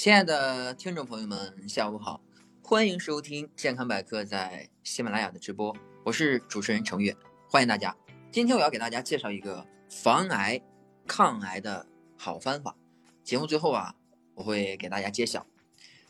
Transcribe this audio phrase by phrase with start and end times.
[0.00, 2.18] 亲爱的听众朋友们，下午好，
[2.62, 7.14] 欢迎收听健康百科在喜马拉雅的直播，我是主持人程月，
[7.50, 7.94] 欢迎大家。
[8.32, 10.58] 今天我要给大家介绍一个防癌、
[11.06, 11.86] 抗癌的
[12.16, 12.74] 好方法。
[13.22, 13.94] 节目最后啊，
[14.34, 15.46] 我会给大家揭晓。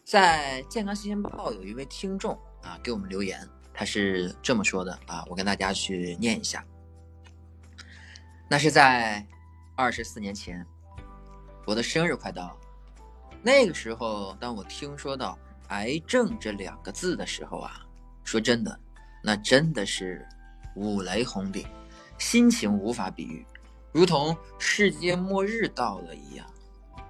[0.05, 3.45] 在健康新鲜报有一位听众啊给我们留言，
[3.75, 6.65] 他是这么说的啊，我跟大家去念一下。
[8.49, 9.27] 那是在
[9.75, 10.65] 二十四年前，
[11.67, 12.57] 我的生日快到。
[13.43, 17.81] 那个时候，当我听说到“癌症”这两个字的时候啊，
[18.23, 18.79] 说真的，
[19.23, 20.27] 那真的是
[20.77, 21.67] 五雷轰顶，
[22.19, 23.47] 心情无法比喻，
[23.93, 26.47] 如同世界末日到了一样，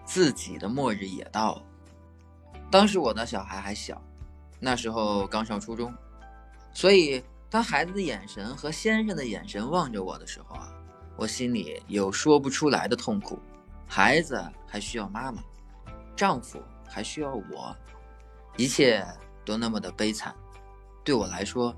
[0.05, 1.63] 自己的末日也到了。
[2.71, 4.01] 当时我的小孩还小，
[4.61, 5.93] 那时候刚上初中，
[6.73, 7.21] 所以
[7.51, 10.73] 当孩子的眼神和先生的眼神望着我的时候啊，
[11.17, 13.37] 我心里有说不出来的痛苦。
[13.89, 15.43] 孩子还需要妈妈。
[16.21, 17.75] 丈夫还需要我，
[18.59, 19.03] 一切
[19.43, 20.37] 都那么的悲惨，
[21.03, 21.75] 对我来说，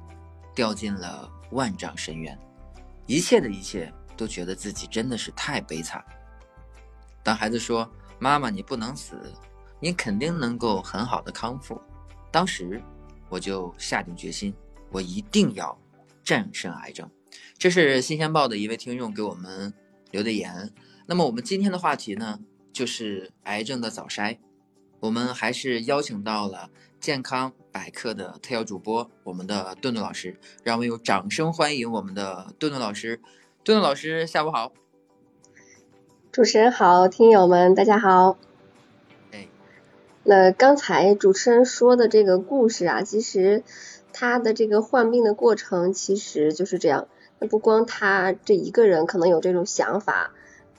[0.53, 2.37] 掉进了万丈深渊。
[3.07, 6.05] 一切的一切都觉得自己真的是太悲惨。
[7.23, 9.33] 当孩子说：“妈妈，你不能死，
[9.79, 11.81] 你肯定能够很好的康复。”
[12.33, 12.83] 当时
[13.29, 14.53] 我就下定决心，
[14.91, 15.81] 我一定要
[16.25, 17.09] 战胜癌症。
[17.57, 19.73] 这是《新鲜报》的一位听众给我们
[20.11, 20.75] 留的言。
[21.07, 22.41] 那么我们今天的话题呢？
[22.73, 24.39] 就是癌症的早筛，
[25.01, 33.21] 我们还是邀请到了健康百科的特邀主播，我们的顿顿老师，让我们用掌声欢迎我们的顿顿老师。
[33.63, 34.73] 顿顿老师，下午好。
[36.33, 38.39] 主持人好，听友们大家好。
[39.33, 39.49] 哎，
[40.25, 43.63] 那刚才主持人说的这个故事啊，其实
[44.13, 47.07] 他的这个患病的过程其实就是这样。
[47.39, 50.33] 那不光他这一个人可能有这种想法，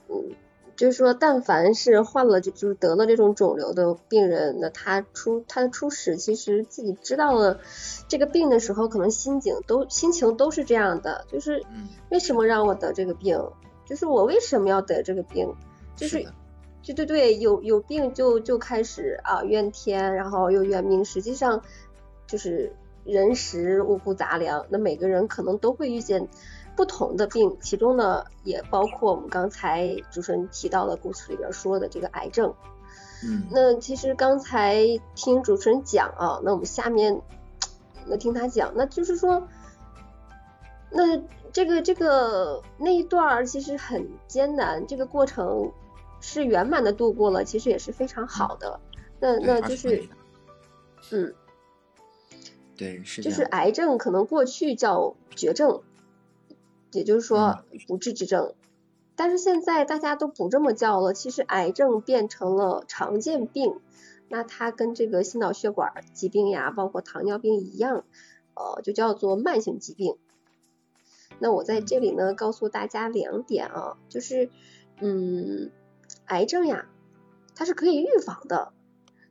[0.10, 0.36] 嗯。
[0.76, 7.60] 就是说，但凡是患了就就是得了这种肿瘤的病人，那他初他的初始，其实自己知道了
[8.08, 11.64] 这个病的时候，可能心境都心情都是这样的，就是
[12.10, 13.40] 为什么让我得这个病？
[13.86, 15.54] 就是我为什么要得这个病？
[15.96, 16.26] 就是，
[16.84, 21.06] 对对对，有有病就就开始啊怨天，然后又怨命。
[21.06, 21.62] 实际上
[22.26, 26.28] 就是人食五谷杂粮，那每个人可能都会遇见。
[26.76, 32.54] 不同的病，其中呢也包括我们刚才主持人提到的故事里边说的这个癌症。
[33.26, 34.84] 嗯，那其实刚才
[35.16, 37.22] 听主持人讲啊，那我们下面
[38.06, 39.48] 那听他讲，那就是说，
[40.90, 45.72] 那这个这个那一段其实很艰难，这个过程
[46.20, 48.80] 是圆满的度过了，其实也是非常好的。
[49.20, 50.10] 那那就是，
[51.12, 51.34] 嗯，
[52.76, 55.82] 对，是就是癌症可能过去叫绝症。
[56.94, 58.54] 也就是说不治之症，
[59.16, 61.14] 但是现在大家都不这么叫了。
[61.14, 63.80] 其实癌症变成了常见病，
[64.30, 68.06] 那它跟这个心脑血管疾病呀，包括糖尿病一样，
[68.56, 70.16] 呃，就叫做慢性疾病。
[71.40, 74.50] 那我在这里呢，告诉大家两点啊，就是，
[75.02, 75.72] 嗯，
[76.26, 76.88] 癌症呀，
[77.56, 78.72] 它是可以预防的。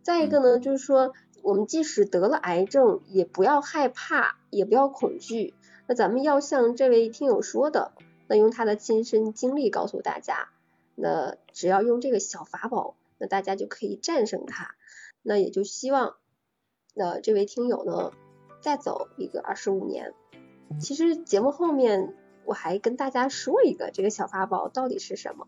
[0.02, 1.12] 再一个呢，就是说，
[1.42, 5.54] 我们即使得了癌症，也不要害怕，也不要恐惧。
[5.92, 7.92] 那咱们要像这位听友说的，
[8.26, 10.48] 那用他的亲身经历告诉大家，
[10.94, 14.74] 那只要用这个小法宝，那大家就可以战胜它。
[15.20, 16.16] 那也就希望，
[16.94, 18.12] 那这位听友呢，
[18.62, 20.14] 再走一个二十五年。
[20.80, 22.14] 其实节目后面
[22.46, 25.46] 我还跟大家说一个这个小法宝到底是什么。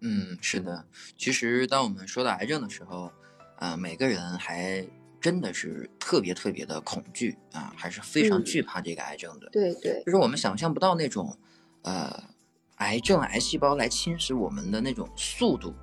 [0.00, 0.86] 嗯，是的，
[1.18, 3.10] 其实当我们说到癌症的时候，
[3.56, 4.86] 啊，每个人还。
[5.26, 9.48] 真的是特别特别的恐惧啊，还是非常惧怕这个癌症的。
[9.50, 11.36] 对对，就是我们想象不到那种，
[11.82, 12.22] 呃，
[12.76, 15.74] 癌症癌细胞来侵蚀我们的那种速度，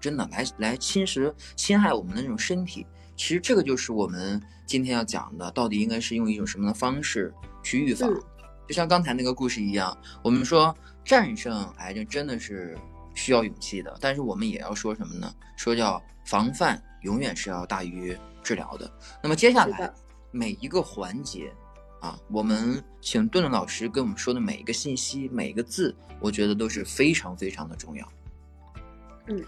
[0.00, 2.86] 真的来来侵蚀侵害我们的那种身体。
[3.14, 7.30] 其实这个就是我们今天要讲的，到底应该是用一种什么的方式
[7.62, 8.10] 去预防？
[8.66, 10.74] 就像刚才那个故事一样，我们说
[11.04, 12.74] 战胜癌症真的是
[13.14, 15.30] 需要勇气的，但是我们也要说什么呢？
[15.54, 18.16] 说叫防范永远是要大于。
[18.46, 18.88] 治疗的，
[19.20, 19.92] 那么接下来
[20.30, 21.52] 每一个环节
[22.00, 28.08] 啊，我们请顿顿老师跟我们说的每一个信息、每一个字，我觉得都是非常非常的重要。
[29.26, 29.44] 嗯，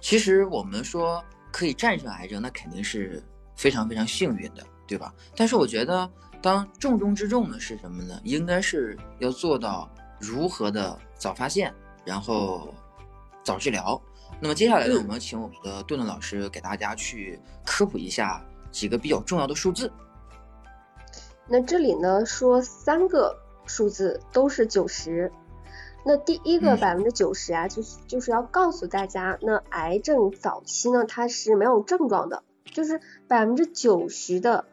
[0.00, 3.22] 其实我们说可以战胜癌症，那肯定是
[3.54, 5.14] 非常非常幸运的，对吧？
[5.36, 6.10] 但是我觉得，
[6.42, 8.20] 当重中之重的是什么呢？
[8.24, 9.88] 应该是要做到
[10.18, 11.72] 如何的早发现，
[12.04, 12.74] 然后
[13.44, 14.02] 早治疗。
[14.42, 19.88] 那么接下来呢，我们请我们的顿顿老师给大家去科普一下几个比较重要的数字。
[21.46, 25.30] 那这里呢说三个数字都是九十，
[26.04, 26.80] 那第一个嗯。
[26.80, 34.64] 百分之九十啊，就是就是要告诉大家，那癌症早期呢，它是没有症状的，就是百分之九十的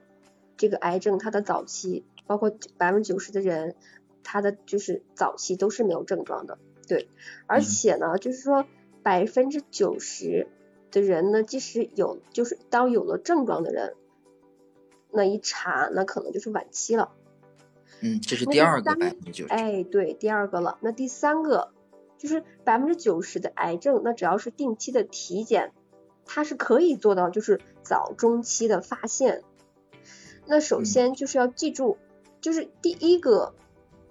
[0.58, 3.76] 这个癌症，它的早期，包括百分之九十的人，
[4.24, 6.58] 他的就是早期都是没有症状的，
[6.88, 7.08] 对，
[7.46, 7.62] 而嗯。
[7.62, 8.66] 且呢，就是说
[9.04, 10.48] 百分之九十
[10.92, 13.96] 的人呢，即使有，就是当有了症状的人，
[15.12, 17.12] 那一查，那可能就是晚期了。
[18.02, 19.54] 嗯，这是第第二个百分之九十。
[19.54, 20.78] 哎，对，第二个了。
[20.82, 21.72] 那第三个
[22.18, 25.74] 就是百分之九十的癌症，那只要是定期的体检，
[26.26, 29.44] 它是可以做到就是早中期的发现。
[30.46, 31.98] 那首嗯先就是要记住，
[32.42, 33.54] 就是第一个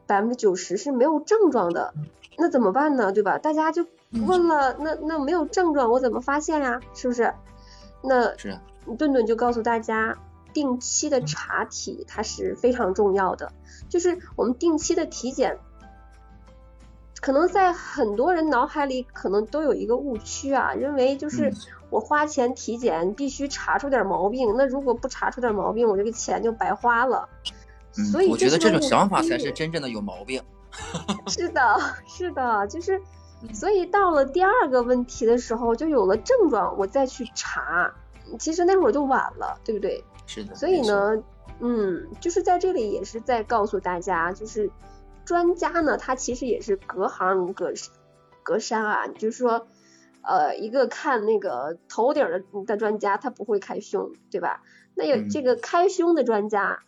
[0.07, 1.95] 百分之九十是没有症状的，
[2.37, 3.13] 那怎么办呢？
[3.13, 3.39] 对吧？
[3.39, 6.81] 大家就嗯问了，那那没有症状，我怎么发现呀？
[6.95, 7.33] 是不是？
[8.03, 8.63] 那是啊，
[8.99, 10.17] 顿顿就告诉大家，
[10.53, 13.53] 定期的查体它是非常重要的，
[13.89, 15.59] 就是我们定期的体检，
[17.21, 21.57] 可能在很多人脑海里可能都有一个误区啊，认为就是嗯
[21.91, 27.29] 我花钱体检必须查出点毛病，那如果不查出点毛病，我这个钱就白花了。
[27.97, 30.41] 嗯所以我觉得这种想法才是真正的有毛病。
[31.27, 31.61] 是的，
[32.07, 33.03] 是的，就是，嗯
[33.53, 37.95] 所以到了第二个问题的时候，就有了症状，我再去查，
[38.39, 40.05] 其实那会儿就晚了，对不对？
[40.27, 41.23] 是的，所以，呢，
[41.61, 44.71] 嗯，就是在这里也是在告诉大家，就是
[45.25, 47.73] 专家呢，他其实也是隔行如隔
[48.43, 49.69] 隔山啊，就是说，
[50.23, 54.63] 呃，一个看那个头顶儿的的专家，他不会开胸，对吧？
[54.95, 56.81] 那有嗯这个开胸的专家，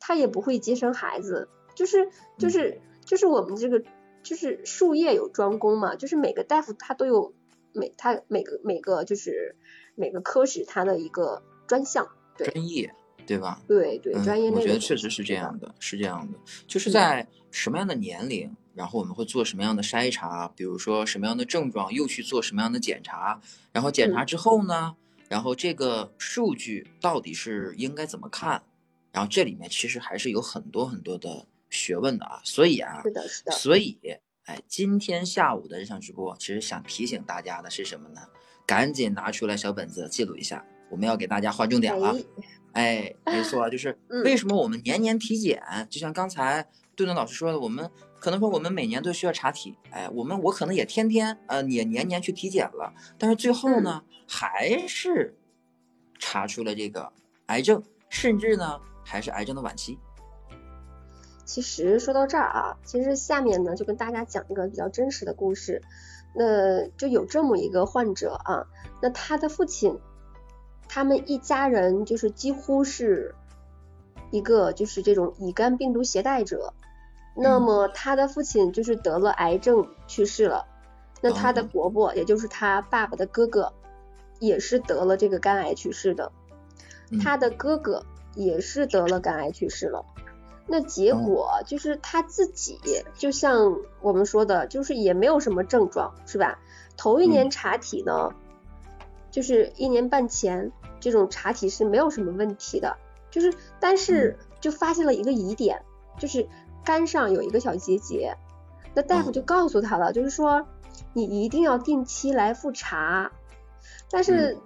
[0.00, 2.08] 他也不会接生孩子，就是
[2.38, 3.82] 就是就是我们这个
[4.28, 7.32] 就是术业有专攻嘛，就是每个大夫他都有
[7.72, 9.56] 每他每个每个就是
[9.94, 12.94] 每个科室他的一个专项，对专业，
[13.26, 13.62] 对吧？
[13.66, 14.50] 对对，嗯专业。
[14.50, 23.40] 我觉得确实是这样的，是这样的，就是嗯在什么样的年龄，然后我们会做什么样的筛查，比如说什么样的症状，又去做什么样的检查，
[23.72, 24.94] 然后检查嗯之后呢，
[25.30, 28.62] 然后这个数据到底是应该怎么看，
[29.10, 31.46] 然后这里面其实还是有很多很多的
[31.78, 33.98] 学问的啊，所以啊是，的，是的，所以
[34.44, 38.20] 哎，今天下午的这场直播，其实想提醒大家的是什么呢？
[38.66, 42.16] 赶紧拿出来小本子记录一下，我们要给大家划重点了。
[42.72, 45.62] 哎，哎，没错，就是 嗯为什么我们年年体检？
[45.90, 46.62] 就像刚才
[46.96, 55.34] 顿顿老师说的，我们可能说我们每年都需要查体，哎，我们我可能也天天呃也年年去体检了，但是最后呢，还是
[56.18, 57.12] 查出了这个
[57.46, 59.98] 癌症，甚至呢还是癌症的晚期。
[61.48, 65.80] 其实说到这儿啊，其实下面呢就跟大家讲一个比较真实的故事。
[66.34, 68.66] 那就有这么一个患者啊，
[69.00, 69.98] 那他的父亲，
[70.88, 73.34] 他们一家人就是几乎是
[74.30, 76.74] 一个就是这种乙肝病毒携带者。
[77.34, 80.66] 那么他的父亲就是得了癌症去世了，
[81.22, 83.72] 那他的哦伯伯，也就是他爸爸的哥哥，
[84.38, 86.30] 也是得了这个肝癌去世的。
[87.10, 88.04] 嗯他的哥哥
[88.34, 90.04] 也是得了肝癌去世了。
[90.68, 92.78] 那结哦果就是他自己，
[93.14, 96.58] 就像我们说的，就是也没有什么症状，是吧？
[96.96, 98.30] 头一年嗯查体呢，
[99.30, 100.70] 就是一年半前
[101.00, 102.96] 这种查体是没有什么问题的，
[103.30, 104.44] 就是但是嗯。
[104.60, 105.84] 就发现了一个疑点，
[106.18, 106.48] 就是
[106.84, 108.36] 肝上有一个小结节。
[108.92, 110.66] 那大夫哦就告诉他了，就是说
[111.12, 113.30] 你一定要定期来复查，
[114.10, 114.60] 但是嗯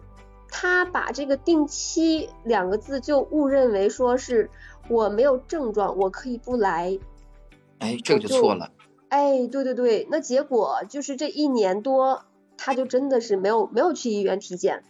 [0.50, 4.50] 他把这个定期两个字就误认为说是
[4.89, 6.99] 我没有症状，我可以不来。
[7.79, 8.73] 哎，这个就就错了。
[9.09, 12.25] 哎，对对对，那结果就是这一年多，
[12.57, 14.85] 他就真的是没有没有去医院体检，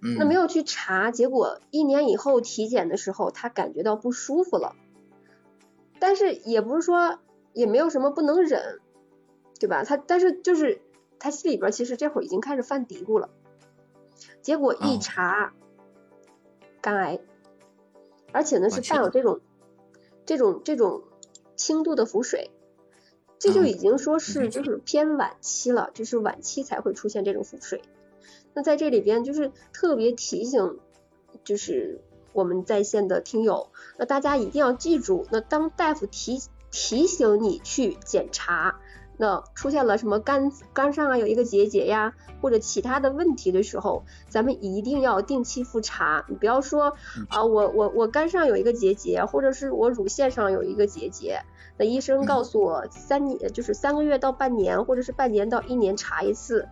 [0.00, 4.74] 嗯，那没有去查，结果一年以后体检的时候，他感觉到不舒服了，
[6.00, 7.18] 但是也不是说
[7.52, 8.80] 也没有什么不能忍，
[9.60, 9.84] 对吧？
[9.84, 10.80] 他但是就是
[11.20, 13.30] 他心里边其实这会儿已经开始犯嘀咕了，
[14.40, 15.52] 结果一哦查，
[16.80, 17.20] 肝癌，
[18.32, 19.40] 而且呢是伴有这种
[20.26, 21.02] 这种这种
[21.56, 22.50] 轻度的腹水。
[23.38, 27.82] 这就嗯已经说是嗯就是偏晚期了，就是晚期才会出现这种腹水。
[28.54, 30.78] 那在这里边就是特别提醒，
[31.42, 32.00] 就是
[32.32, 38.80] 我们在线的听友，那大家一定要记住，那当大夫提提醒你去检查，
[39.16, 46.24] 那出现了什么肝肝上啊有一个结节呀，或者其他的问题的时候，咱们一定要定期复查。
[46.28, 46.96] 你不要说
[47.28, 51.42] 啊，我我我肝上有一个结节，或者是我乳腺上有一个结节，
[51.76, 56.68] 那医生告诉我三年就是三个月到半年，或者是半年到一年查一次。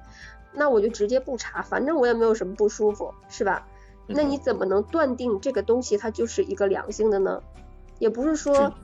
[0.53, 3.69] 那我就直接不查，反正我也没有什么不舒服，是吧？
[4.09, 7.41] 那你怎么能断定这个东西它就是一个良性的呢？
[8.01, 8.75] 也不是说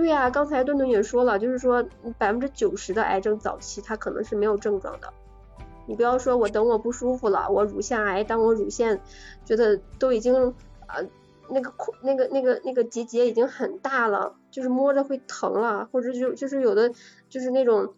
[0.00, 5.12] 对呀，刚才顿顿也说了，就是说百分之九十的癌症早期它可能是没有症状的。
[5.86, 9.00] 你不要说我等我不舒服了，我乳腺癌，当我乳腺
[9.44, 10.54] 觉得都已经
[10.86, 11.06] 呃
[11.50, 16.92] 那个那个那个那个结节已经很大了，就是摸着会疼了，或者就就是有的
[17.28, 17.94] 就是那种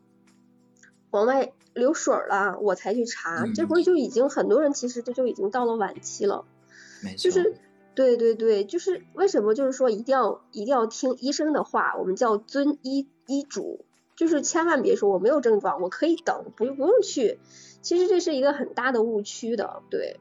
[1.10, 6.44] 往外流水了，我才去查，这会就已经很多人其实这就已经到了晚期了。
[7.04, 7.16] 没错。
[7.18, 7.54] 就是
[7.94, 13.84] 对对对，就是为什么就是说一定要一定要听医生的话，我们叫遵医医嘱，
[14.16, 17.38] 就是千万别说我没有症状，我可以等，不不用去。
[17.82, 20.18] 其实这是一个很大的误区的，对。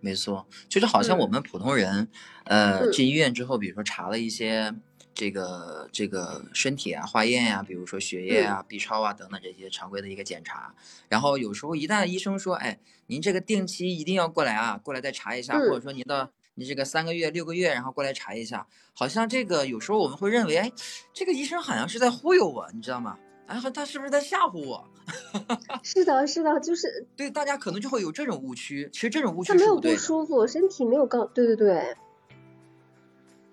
[0.00, 2.08] 没错，就是好像我们普通人，
[2.44, 4.74] 呃，进医院之后，比如说查了一些
[5.14, 10.74] 这个这个身体啊、化验呀，比如说血液啊、B 超啊等等这些常规的一个检查，
[11.08, 20.72] 然后有时候一旦医生说，哎，您这个定期一定要过来啊，过来再查一下，或者说您的你这个三个月、六个月，然后过来查一下，好像这个有时候我们会认为，哎，
[21.12, 23.18] 这个医生好像是在忽悠我，你知道吗？
[23.46, 24.88] 哎，他是不是在吓唬我？
[25.82, 28.88] 是的，是的，就是对大家可能就会有这种误区。
[28.92, 31.96] 其实这种误区他没有不舒服，身体没有告，对对对，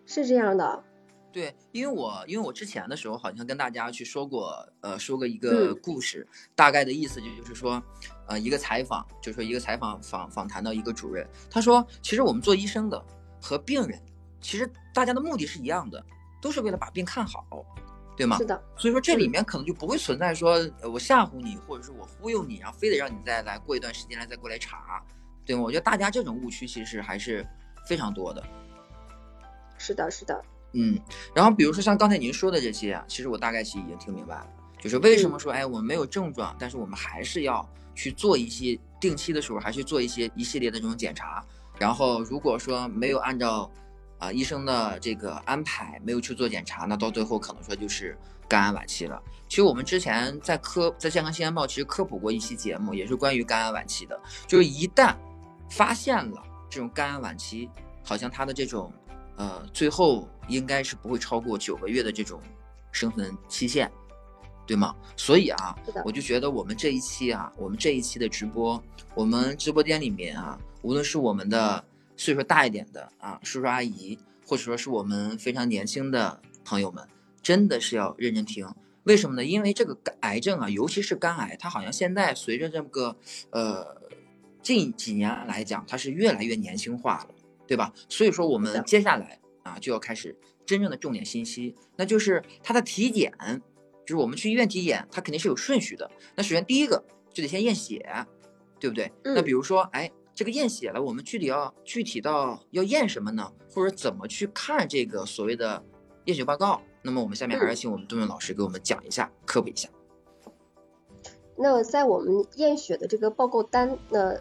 [0.05, 0.83] 是这样的。
[1.31, 7.81] 对，因为我因为我之前的时候好像跟大家去说过，呃，说过一个故事，大概的意思就就是说，
[8.27, 13.03] 呃，一个采访，就是说一个采访访访谈到一个主任，他说，其实我们做医生的
[13.41, 14.01] 和病人，
[14.41, 16.03] 其实大家的目的是一样的，
[16.41, 17.45] 都是为了把病看好。
[18.17, 18.37] 对吗？
[18.37, 25.01] 是的，所以说这里面可能就不会存在说我吓唬你，或者是我忽悠你，然后非得让你再来过一段时间来再过来查，
[25.43, 25.61] 对吗？
[25.63, 27.43] 我觉得大家这种误区其实还是
[27.87, 28.43] 非常多的。
[29.79, 30.39] 是的，是的，
[30.73, 30.99] 嗯。
[31.33, 34.47] 然后比如说像刚才您说的这些啊，其实我大概其实已经听明白了，
[34.79, 41.43] 就是为什么说哎我们没有症状，但是我们还是要去做一些定期的时候还去做一些一系列的这种检查，
[41.79, 43.69] 然后如果说没有按照。
[44.21, 48.15] 啊，医生的这个安排没有去做检查，那到最后可能说就是
[48.47, 49.19] 肝癌晚期了。
[49.49, 54.21] 其实我们之前在科在健康新闻报其实科普过一期节目，也是关于肝癌晚期的。
[54.45, 55.15] 就是一旦
[55.71, 57.67] 发现了这种肝癌晚期，
[58.03, 58.93] 好像它的这种
[59.41, 62.39] 呃最后应该是不会超过九个月的这种
[62.91, 63.89] 生存期限，
[64.67, 64.95] 对吗？
[65.17, 68.81] 所以啊，我就觉得我们这一期啊，我们这一期的直播，
[69.15, 71.83] 我们直播间里面啊，无论是我们的。
[72.17, 77.03] 岁数大一点的啊，叔叔阿姨，或者说是我们非常年轻的朋友们，
[77.41, 78.67] 真的是要认真听。
[79.05, 79.43] 为什么呢？
[79.43, 83.15] 因为这个癌症啊，尤其是肝癌，它好像现在随着这个
[83.49, 83.83] 呃
[84.61, 87.29] 近几年来讲，它是越来越年轻化了，
[87.71, 87.93] 对吧？
[88.09, 93.31] 所以说我们接下来啊就要开始真正的重点信息，那就是它的体检，
[94.05, 96.11] 就是我们去医院体检，它肯定是有顺序的。
[96.35, 97.01] 那首先第一个
[97.31, 98.05] 就得先验血，
[98.77, 99.09] 对不对？
[99.23, 100.11] 那比如说，哎。
[100.33, 103.51] 这个验血了，我们具体要具体到要验什么呢？
[103.69, 105.83] 或者怎么去看这个所谓的
[106.23, 106.81] 验血报告？
[107.03, 109.89] 那么我们下面还是请我们杜润老师给我们讲一下，科普一下。
[111.57, 114.33] 那在我们验血的这个报告单，那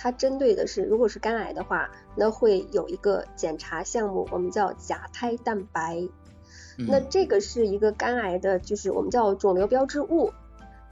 [0.00, 6.08] 它针对的是，如果是肝癌的话，那会有一个检查项目，我们叫甲胎蛋白。
[6.76, 10.32] 那这个是一个肝癌的，就是我们叫肿瘤标志物。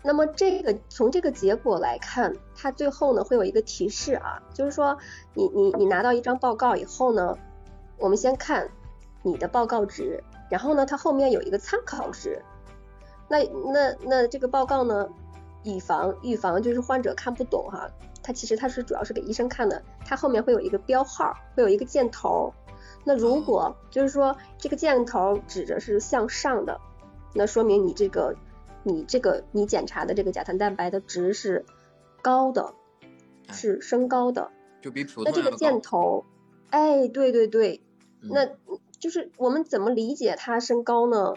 [0.03, 4.99] 那么这个从这个结果来看，它最后呢会有一个提示啊，就是说
[5.35, 7.39] 你你你拿到一张报告以后呢，
[7.99, 8.69] 我们先看
[9.23, 12.43] 你的报告值，然后呢它后面有一个参考值。
[13.29, 15.09] 那那那这个报告呢，
[15.63, 17.89] 以防预防就是患者看不懂哈，
[18.27, 22.53] 它其实它是主要是给医生看的，它后面会有一个标号，会有一个箭头。
[23.05, 26.81] 那如果就是说这个箭头指着是向上的，
[27.35, 28.35] 那说明你这个。
[28.89, 31.65] 你这个你检查的这个甲糖蛋白的值是
[32.23, 32.73] 高的，
[33.51, 36.25] 是升高的，就比普通那这个箭头，
[36.71, 37.83] 哎，对对对，
[38.21, 38.47] 那
[39.01, 41.35] 就是我们怎么理解它升高呢？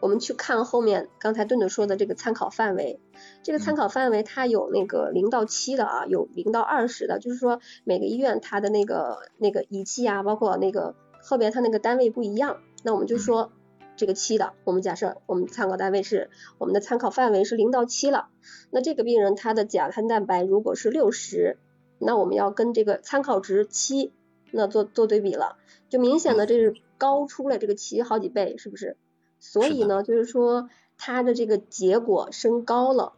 [0.00, 2.98] 我们去看后面刚才顿顿说的这个参考范围，
[3.42, 13.50] 这个参考范围它有那个零到七的啊，有零到二十的，就是说每个医院它的那个那个仪器啊，包括那个后边它那个单位不一样，那我们就说。
[13.96, 18.28] 这个七的，我们假设我们参考单位是我们的参考范围是零到七了，
[18.70, 21.58] 那这个病人他的甲胎蛋白如果是六十，
[21.98, 24.12] 那我们要跟这个参考值七
[24.52, 25.56] 那做做对比了，
[25.88, 28.96] 就明显的这是高出了这个七好几倍，是不是？
[29.40, 33.14] 所以呢，就是说它的这个结果升高了，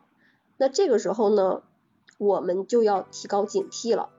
[0.60, 1.62] 那这个时候呢，
[2.18, 4.10] 我们就要提高警惕了，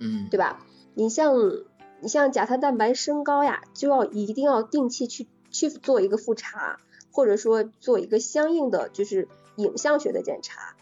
[0.00, 0.66] 嗯，对吧？
[0.94, 1.34] 你像
[2.00, 5.28] 你像甲胎蛋白升高呀，就要一定要定期去。
[5.50, 6.78] 去做一个复查，
[7.10, 10.76] 或者说做一个相应的就是影像学的检查，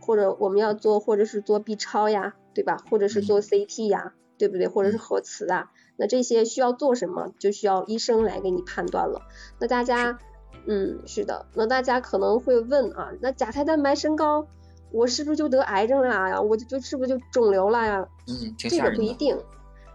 [0.00, 2.76] 或者我们要做，或者是做 B 超呀，对吧？
[2.88, 4.68] 或者是做 CT 呀，对不对？
[4.68, 9.22] 或者是核磁啊，那这些需要做什么，就需要医生来给你判断了。
[9.58, 10.20] 那大家
[10.66, 11.46] 嗯，是的。
[11.54, 14.46] 那大家可能会问啊，那甲胎蛋白升高，
[14.92, 16.40] 我是不是就得癌症了呀？
[16.40, 18.08] 我就就是不是就肿瘤了呀？
[18.28, 19.36] 嗯，这个不一定。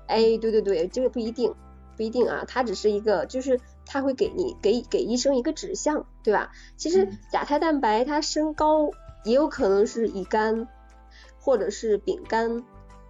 [0.08, 1.54] 哎，对对对，这个不一定，
[1.96, 2.44] 不一定啊。
[2.48, 6.52] 它只是一个，就是它会给你给给医生一个指向，对吧？
[6.76, 8.92] 其实甲胎蛋白它升高
[9.24, 10.68] 也有可能是乙肝，
[11.40, 12.64] 或者是丙肝，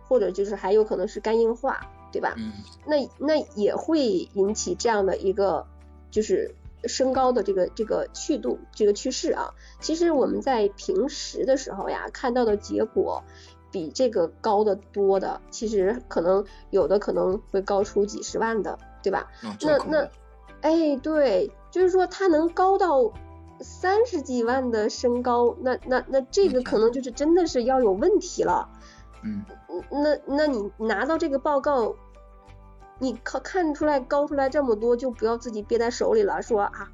[0.08, 2.36] 或者就是还有可能是肝硬化，对吧？
[2.38, 2.52] 嗯。
[2.86, 5.66] 那那也会引起这样的一个
[6.12, 6.54] 就是。
[6.84, 13.24] 升高的这个这个去度这个趋势啊，其实我们在平时的时候呀，看到的结果
[13.72, 19.28] 比这个高的多的，其实可能有的可能会高出几十万的，对吧？
[19.62, 20.10] 那那，
[20.62, 23.12] 哎，对，就是说它能高到
[23.60, 28.70] 三十几万的身高，那那那这个可能就是真的是要有问题了。
[29.24, 29.44] 嗯，
[29.90, 31.96] 那那你拿到这个报告。
[33.00, 36.42] 你看看出来高出来这么多，就不要自己憋在手里了。
[36.42, 36.92] 说啊，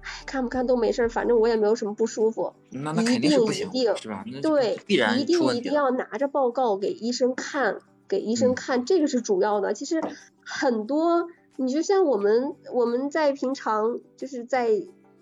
[0.00, 2.52] 哎，看不看都没事，反正我也没有什么不舒服。
[2.70, 4.24] 那那肯定是不行，是吧？
[4.42, 4.78] 对，
[5.18, 9.74] 一定一定要拿着报告给医生看，给医生看，这个是主要的。
[9.74, 10.00] 其实
[10.44, 14.70] 很多，你就像我们我们在平常就是在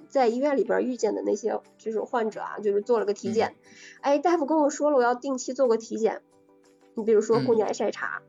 [0.09, 3.57] 在医院里边遇见的那些就是患者啊，就是做了个体检，
[4.01, 6.23] 哎，大夫跟我说了，我要定期做个体检。
[6.95, 8.23] 你比如说宫颈癌筛查，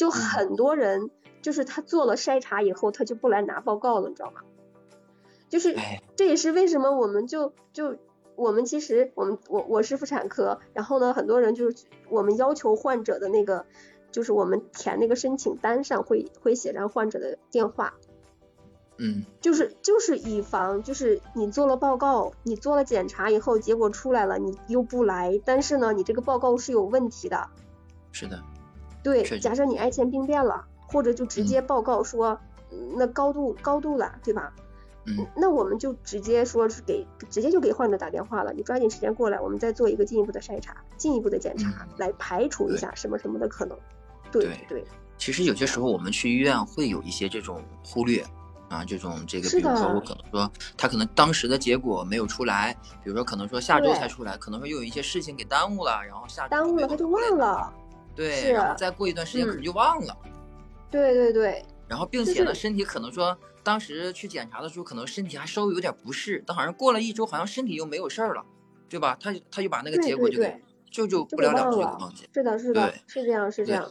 [0.00, 1.10] 就很多人。
[1.42, 4.42] 就是他做了筛查以后，他就不来拿报告了，你知道吗？
[5.48, 5.74] 就是
[6.14, 7.96] 这也是为什么我们就就
[8.36, 13.64] 我们其实我们我我是妇产科，然后呢，很多人就是我们要求患者的那个，
[14.12, 17.94] 就是我们填那个申请单上会会写上患者的电话，
[18.98, 27.48] 嗯，就是就是以防就是你做了报告，你做了检查以后结果出来了，你又不来，但是呢，你这个报告是有问题的，
[28.12, 28.38] 是的，
[29.02, 30.66] 对，假设你癌前病变了。
[30.92, 32.36] 或者就直接报告说，
[32.96, 34.52] 那高度高度了，对吧？
[35.04, 43.78] 嗯，那我们就直接说是给，直接就给患者打电话了，你抓紧时间过来，我们再做一个进一步的筛查，进一步的检查，来排除一下什么什么的可能。
[44.32, 44.84] 对对。
[45.16, 48.26] 其实有些时候我们去医院会有一些这种忽略
[48.68, 57.72] 啊，这种这个，比如说我可能说他可能当时的结果没有出来，比如说可能说下周才出来，可能说又有一些事情给耽误了，然后下耽误了他就忘了。
[58.20, 60.14] 对，然后再过一段时间可能就忘了。
[60.90, 68.44] 对对对，然后并且呢，身体可能说当时去检查的时候，可能身体还稍微有点不适，但好像过了一周，好像身体又没有事儿了，
[68.90, 69.16] 对吧？
[69.18, 72.28] 他他就把那个结果就给就就不了了之就忘记。
[72.34, 73.90] 是的，是的，是这样，是这样。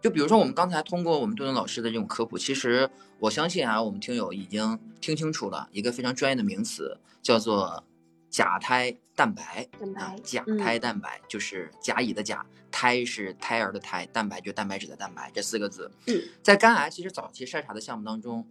[0.00, 7.84] 就比如说我们刚才通过我们杜顿老师的这种科普，其实我相信啊，我们听友已经听清楚了一个非常专业的名词，叫做
[8.30, 9.68] 甲胎蛋白。
[9.78, 12.46] 蛋白，甲胎蛋白就是甲乙的甲。
[12.70, 15.90] 胎是胎儿的胎，蛋白就蛋白质的蛋白，这四个字。
[16.06, 18.46] 嗯，在肝癌其实早期筛查的项目当中，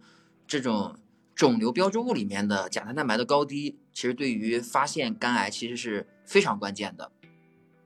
[0.46, 0.96] 这种
[1.34, 7.10] 肿瘤标志物里面的甲胎蛋白的高低，其实对于发现肝癌其实是非常关键的。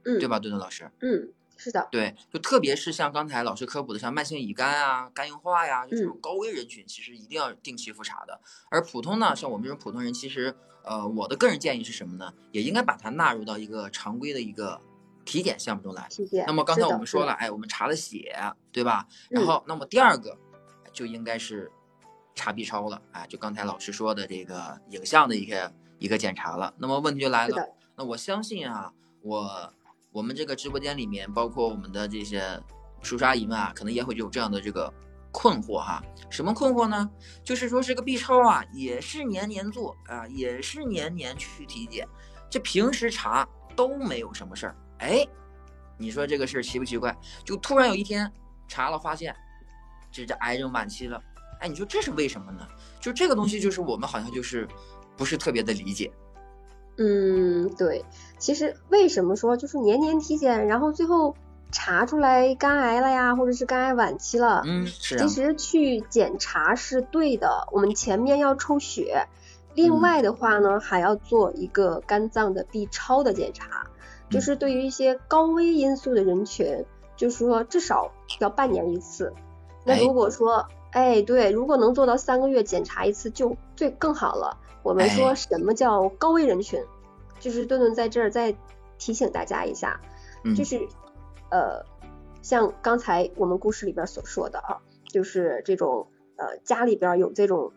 [0.05, 0.91] 嗯，对吧，顿顿老师？
[1.01, 1.87] 嗯，是的。
[1.93, 8.41] 对，就特别是像刚才老师科普的，像慢性乙肝啊、肝硬化呀，就这种高危人群，其实一定要定期复查的。
[8.71, 12.33] 而普通呢，像我们这种普通人，其实呃，我的个人建议是什么呢？
[12.51, 14.81] 也应该把它纳入到一个常规的一个。
[15.25, 16.09] 体检项目中来，
[16.47, 18.35] 那么刚才我们说了，哎，我们查了血，
[18.71, 19.07] 对吧？
[19.31, 20.37] 然后，那么第二个
[20.93, 21.71] 就应该是
[22.35, 26.73] 查 B 超了，哎，就刚才老师说的这个影像的一个一个检查了。
[26.77, 29.73] 那么问题就来了，那我相信啊，我
[30.11, 32.61] 我们这个直播间里面，包括我们的这些
[33.01, 34.93] 叔叔阿姨们啊，可能也会有这样的这个
[35.31, 36.03] 困惑哈。
[36.31, 37.09] 什么困惑呢？
[37.45, 42.09] 就是说这个 B 超啊，也是年年做啊，也是年年去体检，
[42.51, 44.77] 这平时查都没有什么事儿。
[45.03, 45.27] 哎，
[45.99, 47.15] 你说这个事儿奇不奇怪？
[47.45, 48.31] 就突然有一天
[48.69, 49.35] 查了，发现
[50.13, 51.21] 这这癌症晚期了。
[51.61, 52.67] 哎，你说这是为什么呢？
[53.01, 54.67] 就这个东西，就是我们好像就是
[55.17, 56.11] 不是特别的理解。
[56.99, 58.05] 嗯，对。
[58.39, 61.35] 其实为什么说就是年年体检，然后最后
[61.73, 64.63] 查出来肝癌了呀，或者是肝癌晚期了？
[64.65, 65.19] 嗯，是。
[65.19, 69.27] 其实去检查是对的，我们前面要抽血，
[69.75, 73.87] 另外的话呢，还要做一个肝脏的 B 超的检查。
[74.33, 76.85] 就是对于一些高危因素的人群，
[77.17, 79.33] 就是说至少要半年一次。
[79.85, 84.59] 那如果说，哎，对，如果能做到三个月检查一次就最更好了。
[84.83, 86.83] 我们说什么叫高危人群？
[87.39, 88.57] 就是顿顿在这儿再
[88.99, 90.01] 提醒大家一下，
[90.57, 90.81] 就是
[91.51, 91.85] 呃，
[92.41, 97.73] 像刚才我们故事里边所说的啊，就是这种呃家里边有这种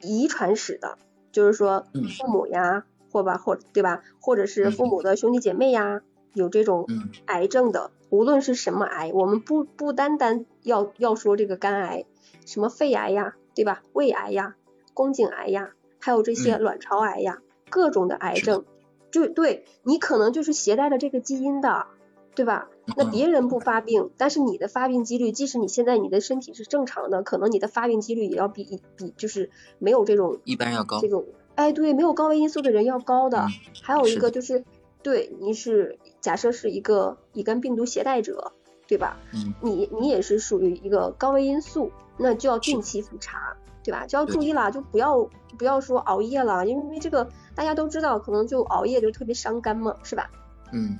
[0.00, 0.98] 遗传史的，
[1.32, 1.86] 就是说
[2.18, 2.84] 父母呀。
[3.16, 4.02] 或吧，或对吧？
[4.20, 6.02] 或者是父母的兄弟姐妹呀，
[6.34, 6.86] 有这种
[7.24, 12.04] 癌症的，无论是什么癌，我们不不单单要要说这个肝癌，
[12.44, 13.82] 什么肺癌呀，对吧？
[13.94, 14.54] 胃癌呀，
[14.92, 17.38] 宫颈癌呀，还有这些卵巢癌呀，
[17.70, 18.66] 各种的癌症，
[19.10, 21.86] 就对你可能就是携带了这个基因的，
[22.34, 22.68] 对吧？
[22.98, 31.24] 那别人不发病，但是你的发病几率，即使你现在你的身体是正常的，可能你的发病几率也要比比就是没有这种一般要高这种，
[31.56, 33.38] 哎，对，没有高危因素的人要高的。
[33.40, 33.50] 嗯
[33.82, 34.64] 还有一个就是，
[35.02, 38.52] 对，你是假设是一个乙肝病毒携带者，
[38.88, 39.16] 对吧？
[39.32, 44.04] 嗯，你你也是属于一个高危因素，那就要定期复查，对吧？
[44.06, 45.22] 就要注意了，就不要
[45.56, 50.28] 不要说熬夜了，因为这个大家都知道，可能就熬夜就特别伤肝嘛，是吧？
[50.72, 50.98] 嗯，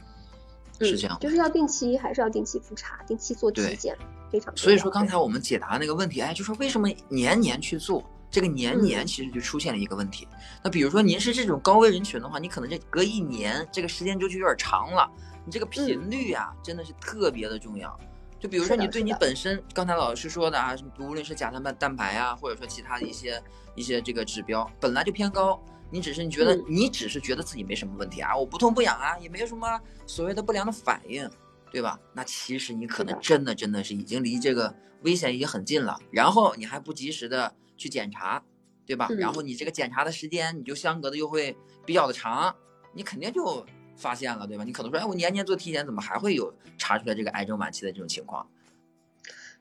[0.79, 1.19] 嗯，是这样。
[1.21, 3.99] 就是要定期，还是要定期复查，定期做体检，
[4.31, 4.57] 非常。
[4.57, 8.01] 所以说刚才我们解答那个问题，哎，就说为什么年年去做？
[8.31, 10.27] 这个年年嗯其实就出现了一个问题。
[10.63, 15.11] 那比如说您是这种高危人群的话，你可能这隔一年这个时间周期有点长了，
[15.45, 17.99] 你这个频率啊，真的是特别的重要。
[18.39, 23.43] 就比如说你对你本身刚才老师说的啊，无论是甲蛋白蛋白啊，或者说其他的一些
[23.75, 25.59] 一些这个指标本来就偏高，
[25.91, 31.29] 你只是你觉得、嗯你只是觉得自己没什么问题啊，我不痛不痒啊，也没有什么所谓的不良的反应，
[31.73, 31.99] 对吧？
[32.13, 38.43] 那其实你可能真的真的是已经离这个危险已经很近了，然后你还不及时的去检查，
[38.87, 39.09] 对吧？
[39.11, 42.55] 嗯然后你这个检查的时间你就相隔的又会比较的长，
[42.95, 43.65] 你肯定就
[43.97, 44.65] 发现了，对吧？
[44.65, 48.49] 你可能说，哎，我年年做体检，怎么还会有查出来这个癌症晚期的这种情况？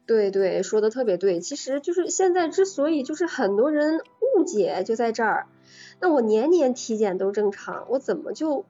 [0.06, 1.40] 对对，说的特别对。
[1.40, 4.02] 其实就是现在之所以就是很多人
[4.38, 5.48] 误解就在这儿，
[6.00, 8.66] 那我年年体检都正常，我怎么就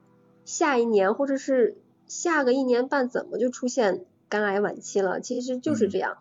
[0.46, 5.20] 下一年或者是下个一年半怎么就出现肝癌晚期了？
[5.20, 6.16] 其实就是嗯这样，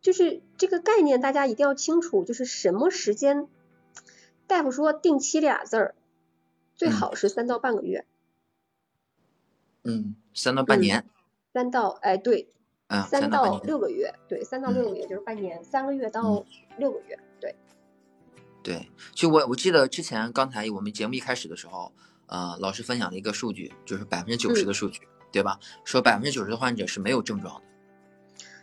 [0.00, 3.48] 就是这个概念大家一定要清楚，就是什么时间，
[4.46, 5.94] 大夫说定期俩字儿，
[6.74, 8.06] 最嗯好是三到半个月，
[9.84, 11.06] 嗯，三到半嗯年，
[11.52, 12.48] 三到哎对，
[12.86, 16.44] 啊，三到六个月，对，三到嗯六个月就是半年，三个月到
[16.78, 17.54] 六个月，对。
[18.62, 21.92] 对，就我我记得之前刚才我们节目一开始的时候，
[22.26, 25.00] 呃，老师分享了一个数据，就是百分之九十嗯的数据，
[25.32, 25.58] 对吧？
[25.82, 27.69] 说百分之九十的患者是没有症状的。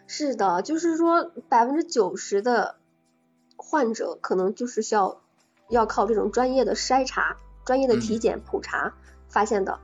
[0.07, 2.77] 是的，就是说百分之九十的
[3.57, 5.21] 患者可能就是需要
[5.69, 8.93] 要靠这种专业的筛查、专业的体嗯检普查
[9.27, 9.79] 发现的。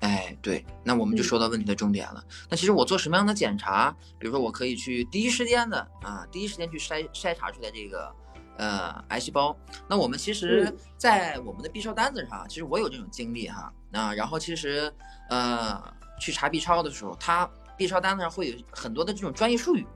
[0.00, 2.24] 哎，对，那我们就嗯说到问题的重点了。
[2.48, 3.94] 那其实我做什么样的检查？
[4.18, 8.14] 比如说，我可以去第一时间的啊，第一时间去筛筛查出来这个
[8.58, 9.56] 呃癌细胞。
[9.88, 13.72] 那我们其实嗯，在我们的 B 超单子上，其实我有这种经历哈。
[13.90, 14.92] 啊，然后其实
[15.30, 15.82] 呃
[16.20, 19.86] 去查 B 超的时候，它 B 超单子上会有很多的这种专业术语，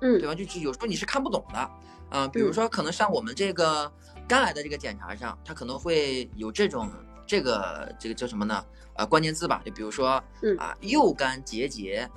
[0.00, 0.34] 嗯对吧？
[0.34, 1.70] 就是有时候你是看不懂的，
[2.08, 3.90] 啊、比如嗯说可能像我们这个
[4.28, 6.88] 肝癌的这个检查上，它可能会有这种
[7.26, 8.64] 这个这个叫什么呢？
[8.94, 12.08] 呃，关键字吧，就比如说嗯啊，右肝结节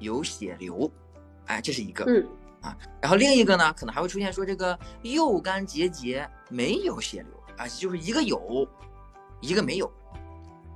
[0.00, 0.90] 有血流，
[1.46, 2.04] 哎，这是一个。
[2.06, 2.26] 嗯
[2.60, 8.66] 啊然后另一个呢，可能还会出现说这个右肝结节没有血流啊，就是一个有，
[9.40, 9.90] 一个没有。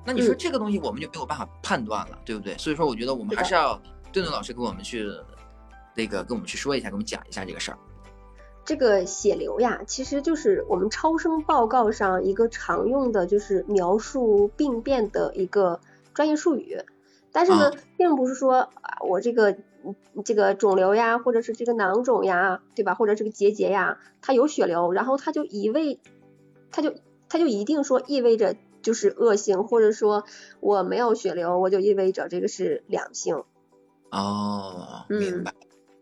[0.04, 2.56] 那你说嗯这个东西我们就没有办法判断了，对不对？
[2.58, 3.80] 所以说，我觉得我们还是要
[4.12, 5.08] 顿顿老师给我们去
[5.94, 7.78] 那个跟我们去说一下，给我们讲一下这个事儿。
[8.64, 15.80] 这个血流呀，其实就是我们超声报告上一个常用的，就是描述病变的一个
[16.14, 16.78] 专业术语。
[17.32, 19.50] 但是呢，啊并不是说啊，我这个
[19.84, 22.94] 嗯这个肿瘤呀，或者是这个囊肿呀，对吧？
[22.94, 25.98] 或者这个结节呀，它有血流，然后它就一味，
[26.70, 26.94] 它就
[27.28, 30.24] 它就一定说意味着就是恶性，或者说
[30.60, 33.42] 我没有血流，我就意味着这个是良性。
[34.10, 35.54] 哦，嗯明白。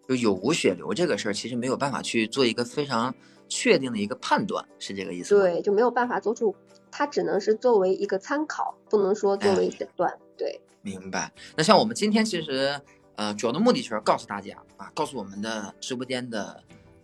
[0.08, 3.14] 就有无血流这个事儿，其实没有办法去做一个非常
[3.48, 5.42] 确定的一个判断，是这个意思吗？
[5.42, 6.52] 对，就没有办法做出，
[6.90, 10.12] 它只能是作为一个参考，不能说作为诊断。
[10.36, 11.32] 对，明白。
[11.56, 12.80] 那像我们今天其实，
[13.14, 16.60] 呃，主要的目的就是告诉大家啊，告诉我们的直播间的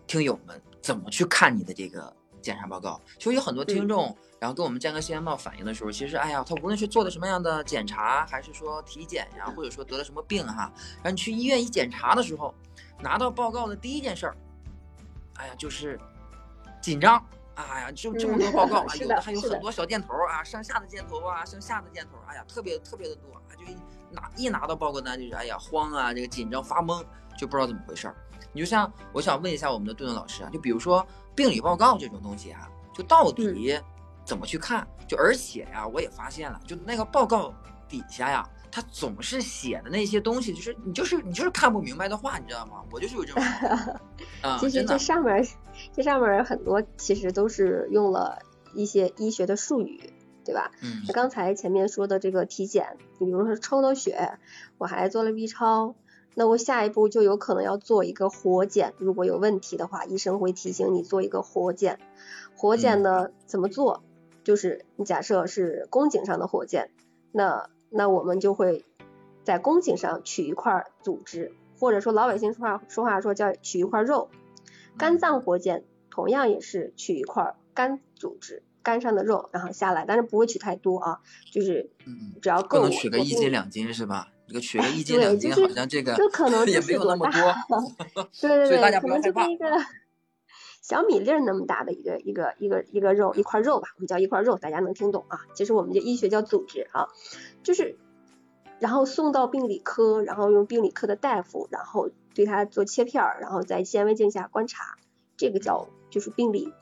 [0.08, 2.12] 听友们怎么去看你的这个
[2.46, 3.00] 检查报告。
[3.18, 12.54] 其实有很多听众，然后跟我们健康新闻报反映的时候，其实哎呀，他无论是做的什么样的检查，还是说体检呀，或者说得了什么病哈，然后你去医院一检查的时候，
[13.00, 14.36] 拿到报告的第一件事儿，
[15.34, 15.98] 哎呀，就是
[16.80, 17.20] 紧张。
[17.56, 23.74] 哎呀，就这么多报告啊，有的还有很多小箭头啊，上下的箭头啊，上下的箭头，哎呀，特别特别的多啊，就一
[24.10, 27.02] 拿一拿到报告单就是哎呀慌啊，这个紧张发懵，
[27.38, 28.16] 就不知道怎么回事儿。
[28.56, 33.78] 你就像我想问一下我们的顿顿老师啊，就比如说病理报告这种东西啊，就到底
[34.24, 34.88] 怎么去看？
[35.06, 37.52] 就而且呀、我也发现了，就那个报告
[37.86, 42.82] 底下呀，他总是写的那些东西，就是你就是你就是看不明白的话，你知道吗？
[42.90, 43.42] 我就是有这种
[44.40, 45.46] 啊， 其实这上面
[45.92, 48.38] 这上面很多其实都是用了
[48.74, 50.14] 一些医学的术语，
[50.46, 50.70] 对吧？
[50.82, 54.38] 嗯刚才前面说的这个体检，你比如说抽了血，
[54.78, 55.94] 我还做了 B 超，
[56.38, 61.98] 那我下一步就有可能要做一个活检，如果有问题的话，医生会提醒你做一个活检。
[62.54, 64.02] 活检呢怎么做？
[64.44, 66.90] 就是你假设是宫颈上的活检，
[67.32, 68.84] 那那我们就会
[69.44, 74.28] 在宫颈上取一块组织，或者说老百姓说话说话说叫取一块肉。
[74.98, 81.20] 肝脏活检同样也是取一块肝组织，肝上的肉，然后下来，但是不会取太多啊，
[81.50, 81.88] 就是
[82.42, 82.80] 只要够。
[82.80, 84.28] 不能取个一斤两斤是吧？
[84.48, 87.40] 这个取个一斤两斤，好像这个就可能 也没有那么多。
[88.40, 89.66] 对对对，可能就跟一个
[90.80, 95.40] 小米粒儿那么大的一个一个一个一个肉一块肉吧，我们叫一块肉，大家能听懂啊？
[95.54, 97.08] 其实我们就医学叫组织啊，
[97.64, 97.98] 就是
[98.78, 104.96] 然后送到病理科，然后用病理科的大夫，然后对它做切片儿，然后在显微镜下观察，
[105.36, 106.72] 这个叫就是病理。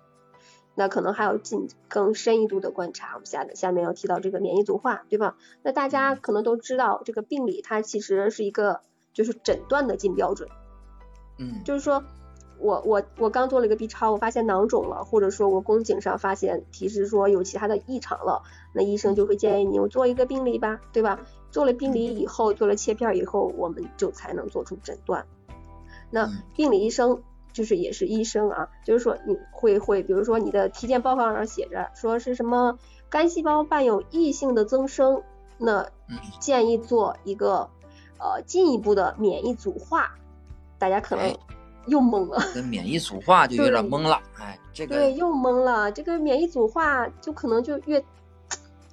[0.76, 5.36] 那可能还要进更深一度的观察，我们下下面要提到这个免疫组化，对吧？
[5.62, 8.80] 那大家可能都知道，这个病理它其实是一个
[9.12, 10.48] 就是诊断的金标准，
[11.38, 12.02] 嗯，就是说
[12.58, 21.20] 我我我刚做了一个 B 超，我发现囊肿了，或者说我宫颈上发现提示说有其他的异常了，那医生就会建议你我做一个病理吧，对吧？
[21.52, 25.26] 做了病理以后，做了切片以后，我们就才能做出诊断。
[26.10, 27.22] 那病理医生。
[27.54, 35.22] 就是也是医生啊，就是说你会会，比如说你的体检报告上写着说是什么肝细胞伴有异性的增生，
[35.56, 35.88] 那
[36.40, 37.70] 建议做一个
[38.18, 40.14] 呃进一步的免疫组化，
[40.78, 41.34] 大家可能
[41.86, 42.42] 又懵了。
[42.52, 48.04] 这免疫组化就有点懵了，哎，这个对又懵了，这个免疫组化就可能就越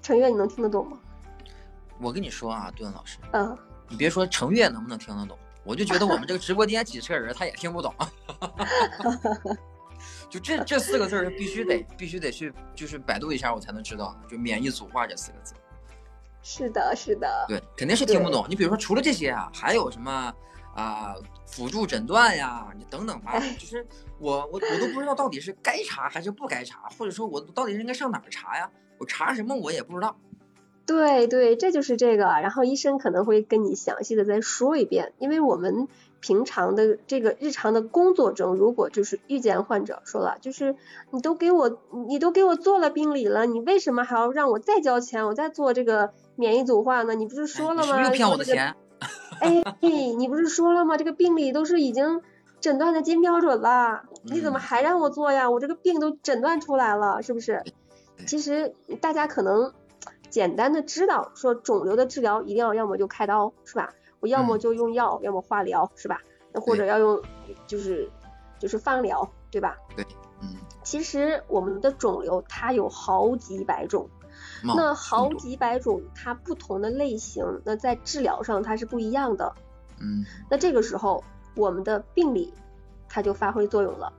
[0.03, 0.99] 程越你能听得懂吗？
[1.99, 3.57] 我跟你说啊，段老师，嗯，
[3.89, 5.35] 你别说程越能不能听得懂。
[5.63, 7.93] 我就觉得我们这个直播间几十个人，他也听不懂。
[10.29, 14.15] 就这这四个字儿，必须得必须得去，就是百度一下，我才能知道。
[14.27, 15.53] 就免疫组化这四个字。
[16.41, 17.45] 是的，是的。
[17.47, 18.45] 对，肯定是听不懂。
[18.49, 20.33] 你比如说，除了这些啊，还有什么
[20.73, 21.13] 啊
[21.45, 23.39] 辅助诊断呀，你等等吧。
[23.59, 23.85] 就是
[24.17, 28.67] 我我我都不知道到底是该查还是不该查，或者说我到底是应该上哪儿查呀？
[28.97, 30.15] 我查什么我也不知道。
[30.85, 32.23] 对对，这就是这个。
[32.23, 35.87] 然后医生可能会跟你详细的再说一遍，因为我们
[36.19, 40.75] 平常的这个日常的工作中，如果就是遇见患者说了，就是
[41.11, 47.13] 你都给我你都给我做了病理了，你为什么还要让我再交钱，我再做这个免疫组化呢？
[47.13, 48.03] 你不是说了吗？
[48.03, 48.75] 又骗我的钱。
[49.39, 50.97] 哎，你不是说了吗？
[50.97, 52.21] 这个病理都是已经
[52.59, 55.49] 诊断的金标准了，你怎么还让我做呀？
[55.49, 57.63] 我这个病都诊断出来了，是不是？
[58.27, 59.71] 其实大家可能。
[60.31, 63.93] 简单的知道说肿瘤的治疗一定要要么就开刀是吧？
[64.19, 66.21] 我要么就用药，要么化疗是吧？
[66.53, 67.21] 那或者要用
[67.67, 68.09] 就是
[68.57, 69.77] 就是放疗对吧？
[69.95, 70.05] 对，
[70.41, 70.55] 嗯。
[70.83, 74.09] 其实我们的肿瘤它有好几百种，
[74.63, 79.53] 那好几百种它不同的类型，那在治疗上它是不一样的。
[79.99, 80.25] 嗯。
[80.49, 81.23] 那这个时候
[81.55, 82.53] 我们的病理
[83.07, 84.11] 它就发挥作用了。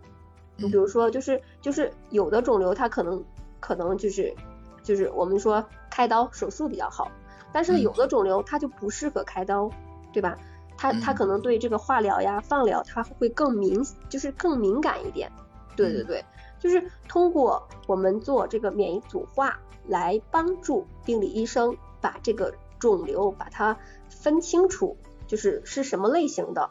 [0.57, 3.25] 你比如说就是就是有的肿瘤它可能
[3.59, 4.33] 可能就是
[4.83, 5.65] 就是我们说。
[5.95, 7.13] 开刀手术比较好，
[7.53, 9.71] 但是有的肿瘤它就不适合开刀，
[10.11, 10.39] 对吧？
[10.75, 15.31] 它它可能对这个化疗呀、放疗它会更敏，就是更敏感一点。
[15.77, 16.25] 对对对，
[16.59, 23.77] 就是通过我们做这个免疫组化来帮助病理医生把这个肿瘤把它
[24.09, 26.71] 分清楚，就是是什么类型的。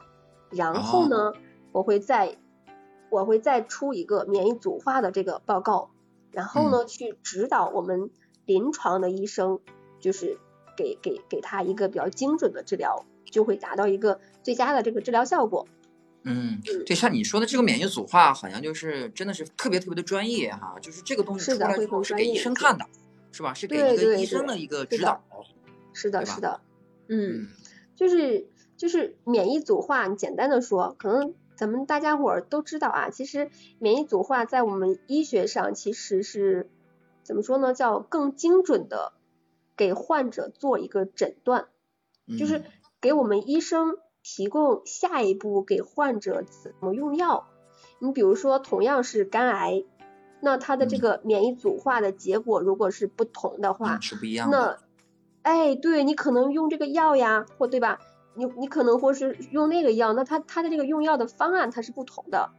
[0.50, 1.34] 然后呢，
[1.72, 2.40] 我会再
[3.12, 5.92] 我会再出一个免疫组化的这个报告，
[6.32, 8.10] 然后呢去指导我们。
[8.48, 9.60] 临床的医生
[10.00, 10.38] 就是
[10.76, 15.68] 给给给他一个比较精准的治疗，就会达到一个最佳的这个治疗效果。
[16.24, 22.86] 嗯，对，像你说的这个免疫组化，好像就是真的是特别特别的专业哈，就是这个东西出来之后是给医生看的，
[23.32, 23.54] 是吧？
[23.54, 25.24] 是给一个医生的一个指导。
[25.94, 26.62] 是的，是的，
[27.08, 27.48] 嗯，
[27.96, 36.72] 就是就是免疫组化，你简单的说，可能咱们大家伙儿都知道啊，其实免疫组化在我们医学上其实是。
[37.24, 37.76] 怎么说呢？
[37.76, 39.14] 叫更精准的
[39.78, 41.68] 给患者做一个诊断，
[42.40, 42.64] 就是
[43.00, 47.48] 给我们医生提供下一步给患者怎么用药。
[48.00, 49.86] 你比如说，同样是肝癌，
[50.42, 54.80] 那它的这个免疫组化的结果如果是不同的话，是不一样的。
[55.44, 58.00] 那，哎，对你可能用这个药呀，或对吧？
[58.34, 62.50] 你你可能或是用那个药，那他他的这个用药的方案它是不同的，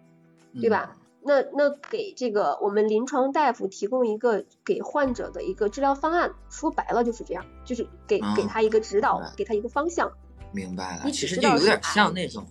[0.60, 0.96] 对吧？
[1.24, 10.10] 那那给这个我们临床大夫提供一个给患者的一个治疗方案，说白了就是这样，就是给给他一个指导，给他一个方向。
[10.50, 12.44] 明白了，其实就有点像那种，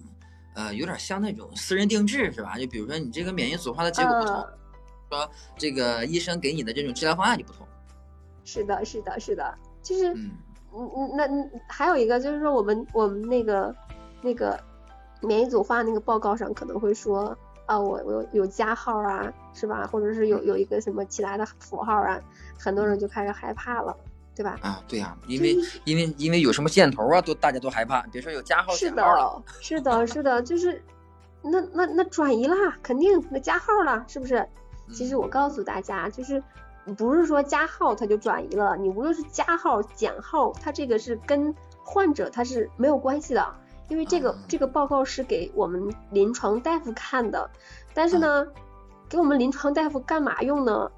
[0.55, 2.57] 呃，有点像那种私人定制是吧？
[2.57, 4.47] 就比如说你这个免疫组化的结果不同，
[5.09, 7.67] 说这个医生给你的这种治疗方案就不同。
[8.45, 9.53] 是的，是的，是的，
[9.83, 10.31] 就是嗯
[10.75, 11.27] 嗯，那
[11.67, 13.75] 还有一个就是说我们我们那个
[14.21, 14.59] 那个
[15.21, 17.37] 免疫组化那个报告上可能会说。
[17.67, 19.87] 啊，我我有加号啊，是吧？
[19.89, 22.19] 或者是有有一个什么其他的符号啊，
[22.59, 23.95] 很多人就开始害怕了，
[24.35, 24.59] 对吧？
[24.61, 25.55] 啊，对呀，因为
[25.85, 30.83] 因为因为有什么箭头啊，都大家都害怕，别说有加号是的，是的，是的，就是
[31.41, 34.45] 那那那转移啦，肯定那加号了，是不是？
[34.91, 36.43] 其实我告诉大家，就是
[36.97, 43.55] 不是说加号它就转移了，你无论是加号减号，它这个是跟患者他是没有关系的。
[43.87, 47.49] 因为这个这个报告是给我们临床大夫看的，
[47.93, 48.47] 但是呢，
[49.09, 50.89] 给我们临床大夫干嘛用呢？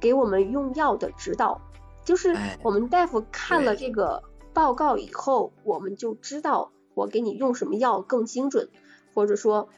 [0.00, 1.60] 给我们用药的指导，
[2.04, 8.68] 就是我们大夫看了这个报告以后，我们就知道我给你用什么药更精准，
[9.14, 9.68] 或者说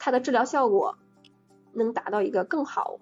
[0.00, 0.96] 它的治疗效果
[1.72, 2.98] 能达到一个更好。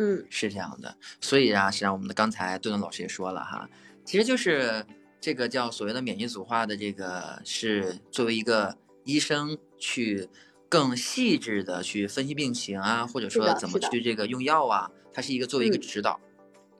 [0.00, 3.68] 嗯，是这样的，所以啊，实际上我们的刚才顿顿老师也说了哈，
[4.04, 4.84] 其实就是。
[5.22, 10.26] 这个叫所谓的免疫组化的这个是作为一个医生去
[10.66, 16.18] 更细致的去分析病情啊，或者说怎么去这个用药啊，它是一个作为一个指导，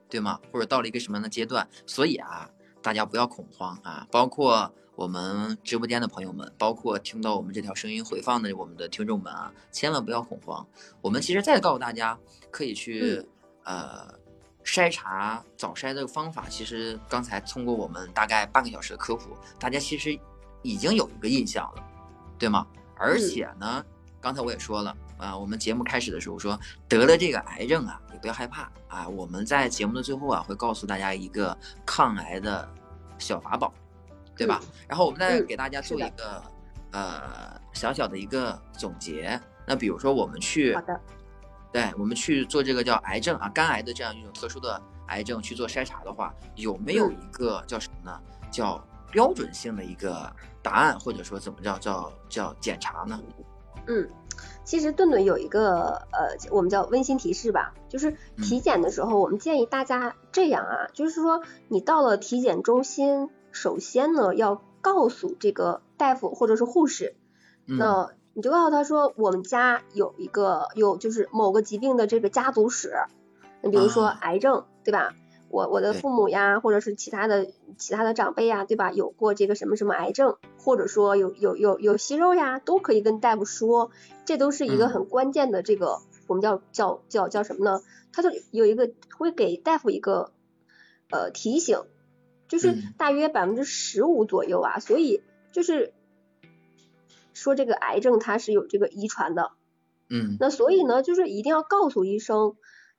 [0.09, 0.39] 对吗？
[0.51, 1.69] 或者到了一个什么样的阶段？
[1.85, 2.49] 所以啊，
[2.81, 4.07] 大家不要恐慌啊！
[4.09, 10.63] 包括我们直播间的朋友们，包括听到我们这条声音回放的我们的听众们啊，千万不要恐慌。
[11.01, 12.15] 我们其实再告诉大家，
[12.51, 13.25] 可以去
[13.63, 14.21] 呃。
[14.63, 20.15] 筛查早筛的方法，其实刚才通过我们大概半个小时的科普，大家其实
[20.61, 21.83] 已经有一个印象了，
[22.37, 22.67] 对吗？
[22.95, 23.83] 而且呢，
[24.21, 29.09] 刚才我也说了啊，我们节目开始的时候说得了这个癌症啊，也不要害怕啊。
[29.09, 32.69] 我们在节目的最后啊，会告诉大家一个抗癌的
[33.17, 33.73] 小法宝，
[34.41, 34.61] 对吧？
[34.87, 36.43] 然后我们再给大家做一个
[36.91, 39.39] 呃小小的一个总结。
[39.65, 40.75] 那比如说我们去。
[40.75, 40.99] 好的。
[41.73, 48.19] 对我们去做这个叫癌症啊，肝癌的这样一种特殊的癌症去做筛查的话，有没有一个叫什么呢？
[48.51, 50.29] 叫标准性的一个
[50.61, 53.17] 答案，或者说怎么叫叫叫检查呢？
[53.87, 54.05] 嗯，
[54.65, 67.15] 其实顿顿有一个呃，我们叫温馨提示吧，就是体检的时候，我们建议大家这样啊，就是说你到了体检中心，首先呢要告诉这个大夫或者是护士，
[67.65, 68.11] 那。
[68.33, 72.93] 你就告诉他说，我们家有一个有就是某个疾病的这个家族史，
[73.61, 75.13] 你比如说癌症，对吧？
[75.49, 78.93] 我我的父母呀，或者是其他的其他的长辈呀，对吧？
[78.93, 83.91] 有过这个什么什么癌症，或者说有有有有息肉呀，都可以跟大夫说，
[84.23, 87.81] 这都是一个很关键的这个我们叫叫叫叫什么呢？
[88.13, 90.31] 他就有一个会给大夫一个
[91.09, 91.81] 呃提醒，
[92.51, 95.93] 就是大约百分之十五左右啊，所以就是。
[97.33, 99.53] 说这个癌症它是有这个遗传的，
[100.09, 102.55] 嗯，那所以呢，就是一定要告诉医生，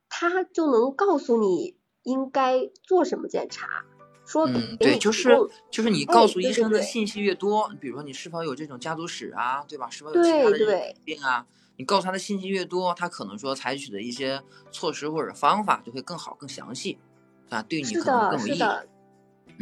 [0.09, 3.85] 他就能告诉你应该做什么检查。
[4.25, 5.37] 说嗯，对，就是
[5.71, 9.89] 就是你告诉医生的信息越多，比如说你是否有这种家族史啊，对吧？
[9.91, 11.47] 是否有其他的病啊？
[11.77, 16.99] 你告诉他的信息越多，他可能说采取的一些措施或者方法就会更好、更详细，
[17.51, 18.59] 啊，对你可能更有益。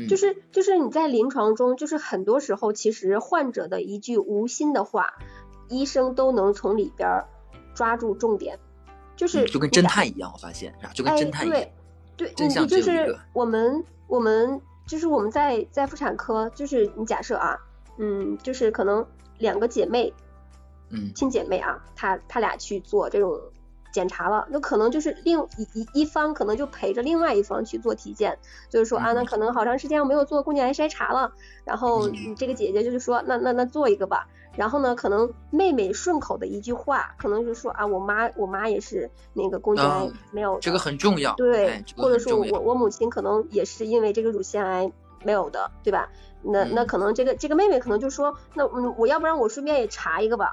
[0.08, 5.14] 就是就是你在临床中，就是很多时候，其实患者的一句无心的话，
[5.68, 7.24] 医生都能从里边
[7.74, 8.58] 抓住重点，
[9.16, 10.92] 就是就跟侦探一样，我发现是吧？
[10.94, 11.60] 就跟侦探一样，
[12.16, 17.58] 对，对，你就是我们我们就是我们在在妇产科，就是你假设啊，
[17.98, 19.06] 嗯，就是可能
[19.38, 20.12] 两个姐妹，
[20.90, 23.40] 嗯，亲姐妹啊，她她俩去做这种。
[23.92, 31.32] 检查了，那可能就是另一一一方可能就陪着另外一方去做体检，就是说啊，那可能好长时间我没有做宫颈癌筛查了，
[31.64, 44.90] 然后这个姐姐就是说，那那那做一个吧，然后呢，可能妹妹顺口的一句话，可能就说啊，我妈我妈也是那个宫颈癌没有，这个很重要，对，或者说我我母亲可能也是因为这个乳腺癌
[45.24, 46.08] 没有的，对吧？
[46.42, 50.52] 那那可能这个这个妹妹可能就说，那嗯，我要不然我顺便也查一个吧。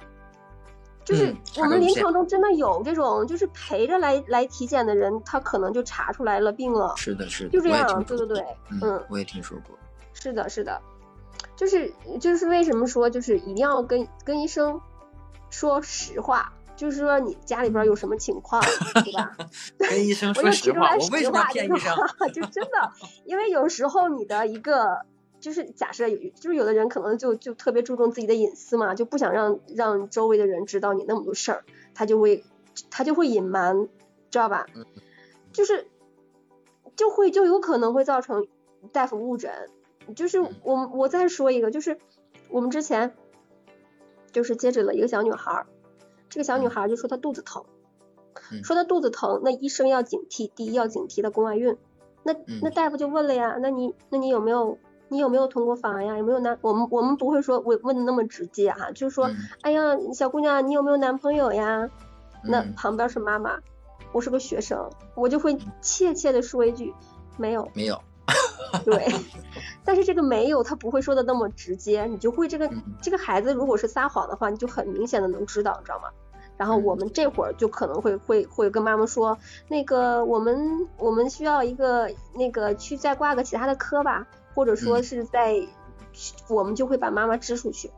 [1.07, 6.93] 就是我们临床中真的有这种，就是陪着来来体检的人，他可能就查出来了病了。
[6.97, 8.45] 是的，是的，就这样，对对对，
[8.81, 9.77] 嗯，我也听说过。
[10.11, 10.81] 是的，是的，
[11.55, 11.89] 就是
[12.19, 14.81] 就是为什么说就是一定要跟跟医生
[15.49, 18.61] 说实话，就是说你家里边有什么情况，
[19.05, 19.31] 对吧？
[19.79, 21.95] 跟医生说实话，我为什么骗医生？
[22.33, 22.91] 就真的，
[23.23, 25.05] 因为有时候你的一个。
[25.47, 31.63] 就是假设有，就是有的人可能就就特别注重自己的隐私嘛，就不想让让周围的人知道你那么多事儿，
[31.95, 32.43] 他就会
[32.91, 33.87] 他就会隐瞒，
[34.29, 34.65] 知道吧？
[35.53, 35.87] 就是
[36.97, 38.45] 就会就有可能会造成
[38.91, 39.53] 大夫误诊。
[40.17, 41.97] 就是我我再说一个，就是
[42.49, 43.15] 我们之前
[44.33, 45.65] 就是接诊了一个小女孩，
[46.27, 47.63] 这个小女孩就说她肚子疼，
[48.65, 51.77] 说她肚子疼，那医生要警惕，第一要警惕她宫外孕。
[52.23, 54.77] 那那大夫就问了呀，那你那你有没有
[55.09, 56.17] 你有没有同过房呀？
[56.17, 56.57] 有没有男？
[56.61, 59.29] 我们我们不会说问问的那么直接哈，就是说，
[59.61, 61.89] 哎呀，小姑娘，你有没有男朋友呀？
[62.43, 63.57] 那旁边是妈妈，
[64.11, 66.93] 我是个学生，我就会怯怯的说一句，
[67.37, 67.99] 没有，没有。
[68.83, 69.07] 对，
[69.83, 72.69] 但是这个没有，他不会说的那么直接，你就会这个
[73.01, 76.09] 这个孩子如果是撒谎的话，你就很明显的能知道，你知道吗？
[76.57, 79.37] 然后我们这会儿就可能会会会跟妈妈说，
[79.67, 84.27] 那个我们我们需要一个那个去再挂个其他的科吧，
[84.57, 85.55] 或者说是在，
[86.49, 87.91] 我们就会把妈妈支出去，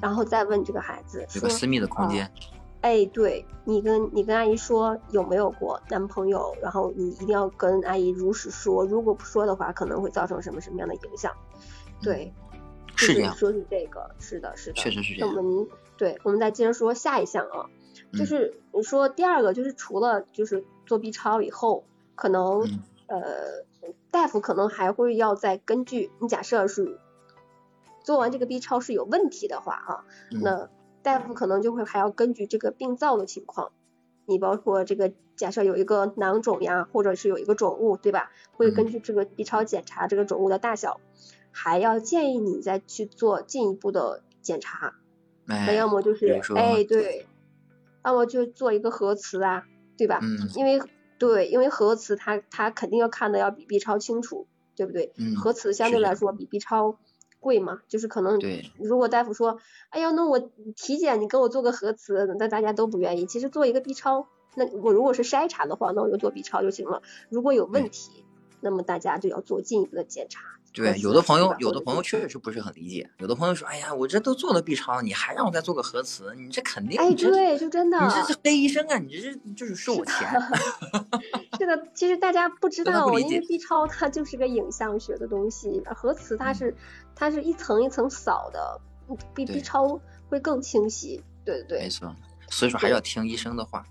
[0.00, 2.32] 然后再问这个孩子，有个私密的空间。
[2.80, 11.30] 哎，对你跟你跟阿姨说有没有过男朋友，然后你一定要跟阿姨如实说，如果不说的话，可能会造成什么什么样的影响？
[12.00, 12.32] 对，
[12.94, 13.34] 是这样。
[13.36, 15.28] 说是这个，是的，是的，确实是这样。
[15.28, 15.68] 我们
[15.98, 17.66] 对，我们再接着说下一项啊，
[18.14, 22.62] 就是你说第二个，就是除了就是做 B 超以后，可能
[23.08, 23.20] 呃
[24.10, 26.98] 大夫可能还会要再根据你假设是
[28.02, 30.68] 做完这个 B 超是有问题的话啊，那。
[31.02, 33.70] 大夫可能就会还要根据这个病灶的情况，
[34.24, 38.32] 你包括这个假设有一个囊肿呀，或者是有一个肿物，对吧？
[38.56, 41.00] 会根据这个 B 超检查这个肿物的大小，
[41.52, 44.94] 还要建议你再去做进一步的检查。
[45.44, 46.26] 那要么就是
[46.56, 47.28] 哎对，
[48.04, 49.62] 要么就做一个核磁啊，
[49.96, 50.18] 对吧？
[50.20, 50.50] 嗯。
[50.56, 50.82] 因为
[51.18, 55.12] 对，因为核磁它它肯定要看的要比 B 超清楚，对不对？
[55.16, 55.36] 嗯。
[55.36, 56.98] 核磁相对来说比 B 超。
[57.38, 58.40] 贵嘛，就是可能，
[58.80, 59.58] 如果大夫说，
[59.90, 60.40] 哎呀，那我
[60.74, 63.26] 体检你给我做个核磁，那大家都不愿意。
[63.26, 67.02] 其实做一个 B 超，那我如果是筛查的话，那我就做 B 超就行了。
[67.28, 68.24] 如果有问题，
[68.68, 70.40] 那么大家就要做进一步的检查。
[70.72, 73.08] 对，有的朋友，有的朋友确实不是很理解。
[73.18, 80.14] 有的朋友说，哎呀，我这都做了 B 超，你还让我再做个核磁，你这肯定，哎，对，就真的，你这是黑医生啊，你这是就是收我钱。
[81.56, 86.76] 是的，其实大家不知道，因为 B 超它就是个影像学的东西，核磁它是
[87.14, 88.80] 它是一层一层扫的，
[89.34, 89.98] 比 B 超
[90.28, 91.22] 会更清晰。
[91.44, 92.14] 对对对，没错。
[92.50, 93.82] 所以说还要听医生的话。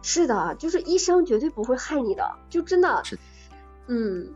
[0.00, 3.02] 是的，就是医生绝对不会害你的，就真的。
[3.04, 3.18] 是。
[3.88, 4.34] 嗯。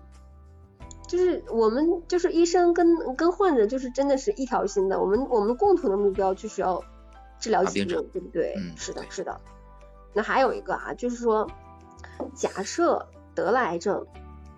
[1.08, 6.82] 就是我们就是医生跟跟患者就是真的是一条心的，我们我们共同的目标就是要
[7.38, 8.54] 治疗疾病，对不对？
[8.56, 9.38] 嗯，是的，是的。
[10.14, 11.50] 那还有一个啊，就是说，
[12.34, 14.06] 假设得了癌症，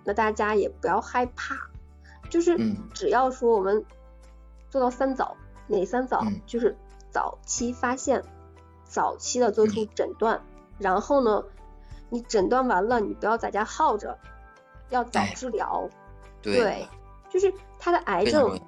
[0.05, 1.57] 那大家也不要害怕，
[2.29, 2.57] 就是
[2.93, 3.83] 只要说我们
[4.69, 5.35] 做到三早，
[5.67, 6.23] 哪三早？
[6.45, 6.77] 就是
[7.11, 8.23] 早期发现，
[8.85, 10.41] 早期的做出诊断，
[10.79, 11.43] 然后呢，
[12.09, 14.17] 你诊断完了，你不要在家耗着，
[14.89, 15.89] 要早治疗。
[16.41, 16.87] 对，
[17.29, 18.59] 就是他的癌症，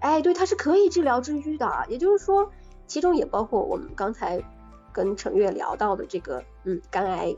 [0.00, 2.48] 哎，对，他是可以治疗治愈的，也就是说，
[2.86, 4.40] 其中也包括我们刚才
[4.92, 7.34] 跟程月聊到的这个，嗯，肝癌，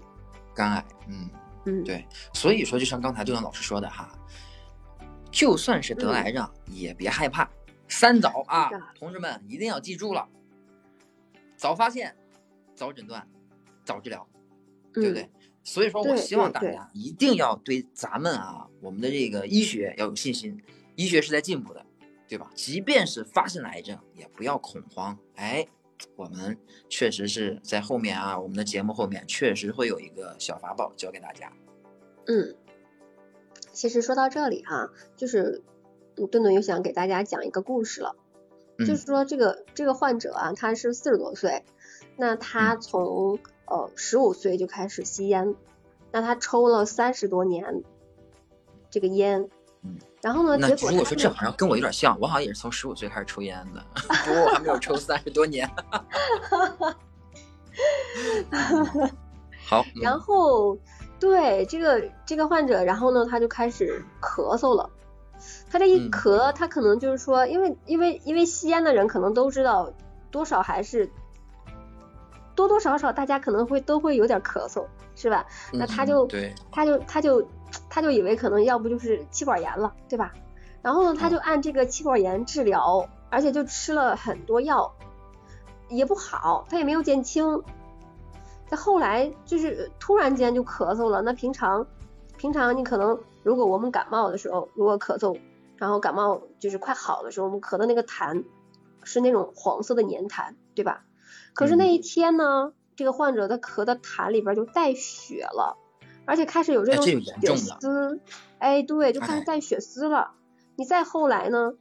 [0.55, 1.31] 肝癌，嗯
[1.65, 4.11] 嗯，对，所以说就像刚才队长老师说的哈，
[5.31, 7.49] 就算是得癌症也别害怕，
[7.89, 10.29] 三早啊，同志们一定要记住了，
[11.57, 12.15] 早发现，
[12.75, 13.27] 早诊断，
[13.85, 14.27] 早治疗，
[14.93, 15.31] 对不对？
[15.69, 20.59] 所以说我希望大家一定要对咱们啊，我们的这个医学要有信心，
[20.97, 21.85] 医学是在进步的，
[22.27, 22.51] 对吧？
[22.55, 25.19] 即便是发现了癌症，也不要恐慌。
[25.35, 25.67] 哎，
[26.17, 26.57] 我们
[26.89, 31.53] 确实是在后面啊，我们的节目后面确实会有一个小法宝教给大家。
[32.27, 32.57] 嗯，
[33.71, 35.63] 其实说到这里哈，就是
[36.17, 38.17] 顿顿又想给大家讲一个故事了，
[38.79, 41.63] 就是说这个这个患者啊，他是四十多岁，
[42.17, 43.39] 那他从。
[43.71, 45.55] 呃，十五岁就开始吸烟，
[46.11, 47.83] 那他抽了三十多年
[48.91, 49.49] 这个烟，
[49.83, 50.57] 嗯，然后呢？
[50.59, 53.85] 那如果说这好像跟我有点像，我好像也是从十五岁开始抽烟的，
[54.25, 55.69] 不过我还没有抽三十多年。
[59.67, 60.79] 好， 然后
[61.21, 64.89] 对这个这个患者，然后呢，他就开始咳嗽了。
[65.71, 69.93] 他这一咳，他可能就是说，因为因为因为吸烟的人可能都知道，
[70.31, 71.11] 多少还是。
[72.59, 74.85] 多多少少大家可能会都会有点咳嗽，
[75.15, 75.47] 是吧？
[75.73, 76.27] 那他就
[76.73, 77.49] 他就他就
[77.89, 80.33] 他就以为可能要不就是气管炎了，对吧？
[80.83, 84.93] 然后呢，他就按这个气管炎治疗，而且就吃了很多药，
[85.89, 87.63] 也不好，他也没有减轻。
[88.67, 91.23] 再后来就是突然间就咳嗽了。
[91.23, 91.87] 那平常
[92.37, 95.39] 平常你可能如果我们感冒的时候，如果咳嗽，
[95.77, 98.43] 然后感冒就是快好的时候，我们咳的那个痰
[99.05, 101.05] 是那种黄色的粘痰，对吧？
[101.59, 105.77] 可是那一天呢，这个患者的咳的痰里边就带血了，
[106.25, 108.21] 而且开始有这种血丝，
[108.61, 110.31] 哎，对，就开始带血丝了。
[110.77, 111.75] 你再后来呢，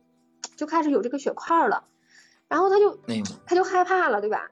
[0.55, 1.83] 就开始有这个血块了，
[2.47, 2.97] 然后他就
[3.45, 4.49] 他就害怕了，对吧？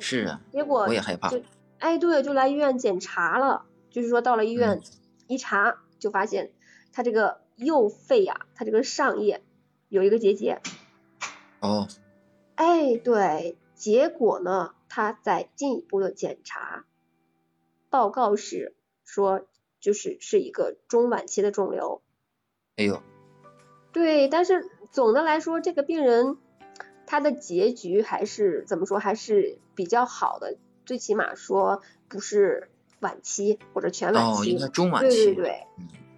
[0.00, 0.40] 是啊。
[0.50, 1.30] 结果我也害怕。
[1.78, 4.80] 哎，对，就来医院检查了，就是说到了医院
[5.28, 6.50] 一查，就发现
[6.92, 9.44] 他这个右肺呀，他这个上叶
[9.88, 10.60] 有一个结节。
[11.60, 11.86] 哦。
[12.56, 16.84] 哎，对，结果呢，他在进一步的检查，
[17.88, 18.74] 报告是
[19.04, 19.46] 说，
[19.80, 22.02] 就是是一个中晚期的肿瘤。
[22.76, 23.00] 哎呦。
[23.92, 26.36] 对，但是总的来说，这个病人
[27.06, 32.70] 他的结局还是怎么说，还是比较好的，最起码说不是
[33.00, 34.40] 晚期或者全晚期。
[34.40, 35.24] 哦，应该中晚期。
[35.26, 35.66] 对对对，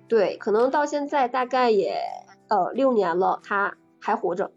[0.09, 2.01] 对，可能到现在大概也
[2.49, 4.51] 呃六年了，他还活着。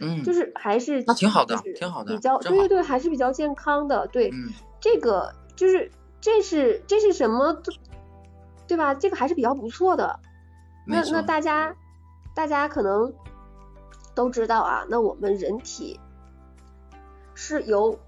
[0.00, 4.06] 嗯，就是还是那挺好的，挺好的，比较对对对，还是比较健康的。
[4.08, 4.48] 对，嗯，
[4.80, 5.90] 这个就是
[6.20, 7.54] 这是这是什么？
[8.66, 8.94] 对吧？
[8.94, 10.18] 这个还是比较不错的。
[10.86, 11.74] 那那大家
[12.34, 13.12] 大家可能
[14.14, 15.98] 都知道啊，那我们人体
[17.34, 17.98] 是有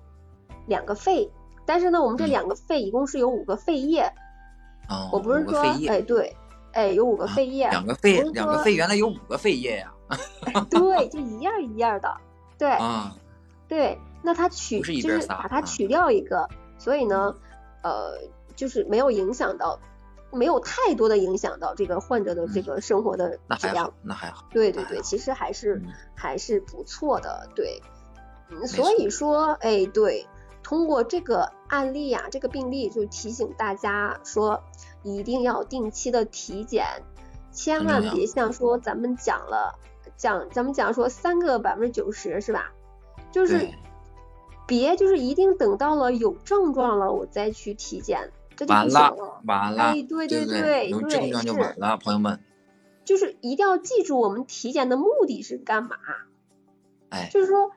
[0.66, 1.30] 两个肺，
[1.66, 4.10] 但是呢，我们这两个肺一共是有五个肺叶。
[4.88, 6.34] 哦，我不是说哎对，
[6.72, 9.92] 哎有五个肺叶，两个肺两个肺原来有五个肺叶呀。
[10.70, 12.16] 对，就一样一样的，
[12.58, 13.16] 对，啊，
[13.68, 16.48] 对，那它取就是把它取掉一个，
[16.78, 17.34] 所以呢，
[17.82, 18.18] 呃，
[18.54, 19.78] 就是没有影响到，
[20.30, 25.82] 没有太多的影响到这个患者的这个生活的质量，那还好，对对对，其实还是
[26.14, 27.82] 还是不错的，对，
[28.66, 30.26] 所以说，哎，对，
[30.62, 34.62] 通过这个案例呀，这个病例就提醒大家说，
[35.02, 36.86] 一定要定期的体检，
[37.50, 39.78] 千万别像说咱们讲了。
[40.16, 42.72] 讲咱们讲说三个百分之九十是吧？
[43.30, 43.70] 就是
[44.66, 49.40] 别就是一定等到了有症状了我再去体检，这就不行了。
[49.46, 52.40] 完了，哎，对对对，有症状就晚了，朋友们。
[53.04, 55.96] 就是一定要记住我们体检的目的是干嘛？
[57.08, 57.72] 哎，就是说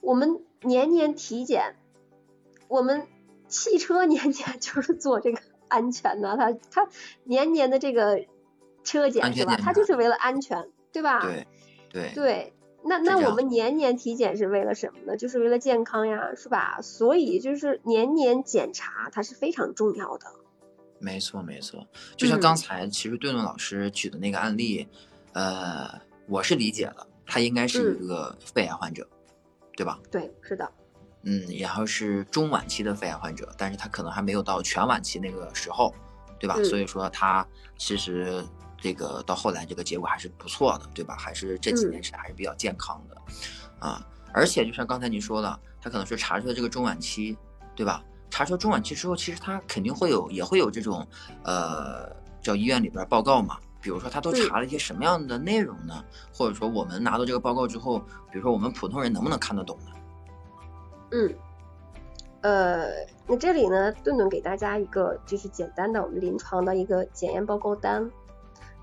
[0.00, 1.74] 我们年年体检，
[2.68, 3.06] 我们
[3.48, 6.88] 汽车 年年就是做这个安全的，它它
[7.24, 8.24] 年年的这个
[8.84, 9.56] 车检是吧？
[9.56, 10.68] 它就是为了安全。
[10.96, 11.20] 对吧？
[11.20, 11.46] 对，
[11.92, 15.14] 对，对，那那我们年年体检是为了什么呢？
[15.14, 16.78] 就是为了健康呀，是吧？
[16.80, 20.26] 所以就是年年检查，它是非常重要的。
[20.98, 21.86] 没错，没错。
[22.16, 24.88] 就像刚才其实顿顿老师举的那个案例，
[25.34, 25.86] 呃，
[26.28, 29.06] 我是理解了，他应该是一个肺癌患者，
[29.76, 30.00] 对吧？
[30.10, 30.66] 对，是的。
[31.24, 35.94] 嗯，然后是中晚期的肺癌患者，但是他可能还没有到全晚期那个时候，
[36.40, 36.54] 对吧？
[36.64, 38.42] 所以说他其实。
[38.78, 41.16] 这个到后来这个结果还是不错的，对吧？
[41.18, 43.16] 还是这几年是还是比较健康的，
[43.78, 47.36] 啊，而且就像刚才您说的，他可能是查出了这个中晚期，
[47.74, 48.02] 对吧？
[48.28, 51.06] 查出中晚期之后，其实他肯定会有，也会有这种，
[51.44, 52.10] 呃，
[52.42, 53.58] 叫医院里边报告嘛。
[53.80, 56.04] 比如说他都查了一些什么样的内容呢？
[56.34, 58.00] 或者说我们拿到这个报告之后，
[58.30, 59.92] 比如说我们普通人能不能看得懂呢？
[61.12, 61.34] 嗯，
[62.40, 62.88] 呃，
[63.28, 68.10] 那这里呢，顿顿给大家一个就是简单的我们临床的一个检验报告单。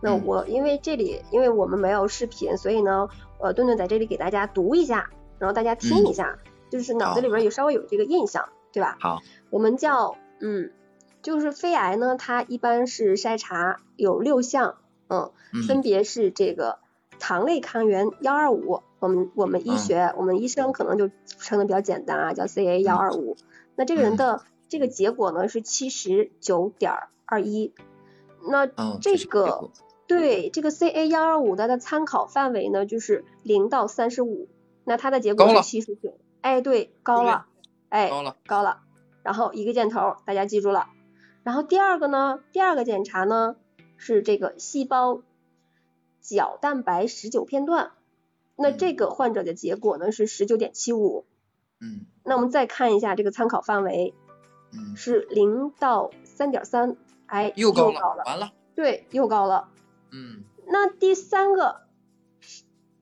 [0.04, 3.08] 那我因为这里，因为我们没有视频，所以呢，
[3.39, 6.39] 呃，顿顿在这里给大家读一下，然后大家听一下，
[6.70, 8.97] 就是脑子里边有稍微有这个印象，对吧？
[8.99, 10.74] 好，我们叫，嗯，
[11.22, 14.76] 就是肺癌呢，它一般是筛查有六项，
[15.08, 15.32] 嗯，
[15.70, 16.80] 分别是这个
[17.18, 23.38] 糖类抗原幺二五，我们我们医学，我们医生可能就称的比较简单啊，叫 CA 幺二五。
[23.76, 26.91] 那这个人的这个结果呢是七十九点
[27.24, 27.74] 二一，
[28.49, 28.68] 那
[28.99, 29.70] 这个。
[30.18, 34.47] 对这个 CA 幺二五它的参考范围呢，就是零到三十五，
[34.84, 37.45] 那它的结果是七十九，哎，对，高了，
[37.89, 38.82] 哎，高了，高了。
[39.24, 40.88] 然后一个箭头，大家记住了。
[41.43, 43.55] 然后第二个呢，第二个检查呢
[43.97, 45.22] 是这个细胞
[46.22, 47.91] 角蛋白十九片段，
[48.55, 51.26] 那这个患者的结果呢是十九点七五，
[51.80, 54.14] 嗯，那我们再看一下这个参考范围，
[54.72, 59.70] 嗯，是零到三点三，哎，又高了，完了，对，又高了。
[60.14, 61.82] 嗯，那第三个，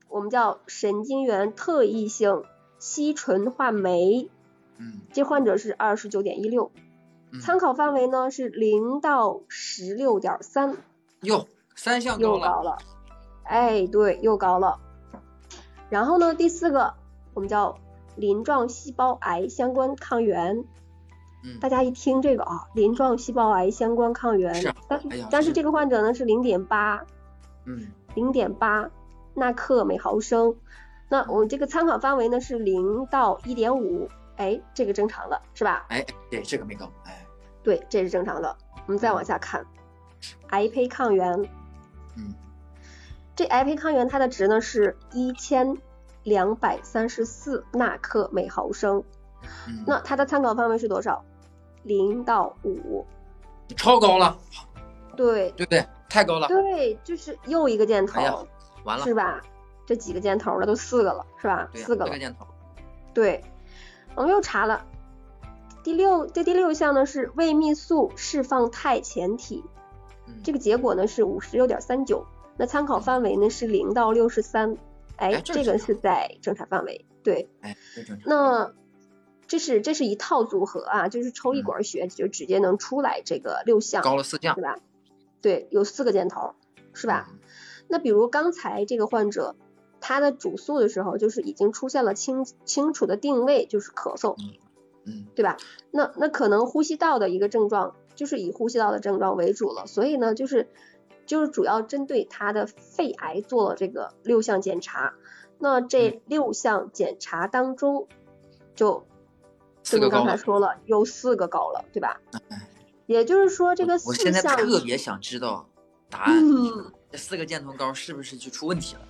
[0.08, 2.44] 我们叫神经元特异性
[2.78, 4.30] 烯醇化酶，
[4.78, 6.72] 嗯，这患者是二十九点一六，
[7.42, 10.78] 参考范围呢是零到十六点三，
[11.20, 11.46] 哟，
[11.76, 12.78] 三项又高了，
[13.44, 14.80] 哎，对，又高了。
[15.90, 16.94] 然后呢，第四个
[17.34, 17.78] 我们叫
[18.16, 20.64] 鳞状细胞癌相关抗原。
[21.60, 27.04] 大家一听这个啊，鳞状细胞癌相关抗原，但是但是这个患者呢是零点八，
[27.64, 28.88] 嗯，零点八
[29.34, 30.54] 纳克每毫升，
[31.08, 35.84] 那我这个参考范围呢是零到一点五，哎，这个正常的是吧？
[35.88, 37.26] 哎，对，这个没高，哎，
[37.62, 38.56] 对，这是正常的。
[38.86, 39.64] 我们再往下看，
[40.50, 41.32] 癌胚抗原，
[42.16, 42.34] 嗯，
[43.34, 45.76] 这癌胚抗原它的值呢是一千
[46.22, 49.02] 两百三十四纳克每毫升，
[49.86, 51.24] 那它的参考范围是多少？
[51.82, 53.04] 零到五，
[53.76, 54.36] 超高了，
[55.16, 55.50] 对。
[55.52, 55.84] 对对？
[56.08, 58.34] 太高了，对，就是又一个箭头，哎呀
[58.84, 59.40] 完了，是吧？
[59.86, 61.66] 这几个箭头了，都四个了，是吧？
[61.72, 62.10] 对四个了。
[62.10, 62.18] 这个。
[62.18, 62.46] 箭头，
[63.14, 63.42] 对，
[64.14, 64.84] 我们又查了，
[65.82, 69.64] 第六这第六项呢是胃泌素释放肽前体，
[70.26, 72.26] 嗯，这个结果呢是五十六点三九，
[72.58, 74.76] 那参考范围呢是零到六十三，
[75.16, 77.06] 哎，哎这这个是在正常范围。
[77.24, 78.28] 对，哎，这正常。
[78.28, 78.72] 那
[79.52, 84.78] 这是这是一套组合啊，就是抽一管血就直接能出来这个六项，高了四项对，吧？
[85.42, 86.54] 对，有四个箭头，
[86.94, 87.28] 是吧？
[87.30, 87.38] 嗯？
[87.86, 89.54] 那比如刚才这个患者，
[90.00, 94.36] 他的主诉的时候，就是已经出现了清清楚的定位，就是咳嗽，
[95.04, 95.58] 嗯对吧？
[95.90, 100.70] 那那可能呼吸道的一个症状，就是以呼吸道的症状为主了，所以呢，就是
[101.26, 105.12] 就是主要针对他的肺癌做了这个六项检查。
[105.58, 108.08] 那嗯这六项检查当中，
[108.74, 109.04] 就
[109.82, 110.30] 四个高了。
[110.30, 112.68] 才说了，有四个高了，对吧哎？
[113.06, 115.66] 也就是说，这个四我现在项特别想知道
[116.08, 119.00] 答案，嗯这四个箭头高是不是就出问题了？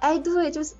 [0.00, 0.74] 哎，对，就是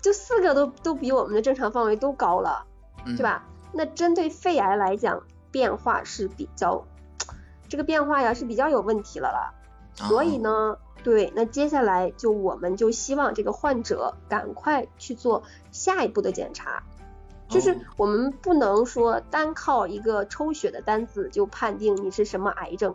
[0.00, 2.64] 就四个都都比我们的正常范围都高了，
[3.04, 3.22] 嗯，对？
[3.22, 3.46] 吧？
[3.72, 6.84] 那针对肺癌来讲，变化是比较
[7.68, 9.52] 这个变化呀是比较有问题了啦。
[10.08, 16.82] 所以哦呢，对，那接下来就我们就希望这个患者赶快去做下一步的检查，
[17.50, 22.94] 就是哦我们不能说单靠一个抽血的单子就判定你是什么癌症，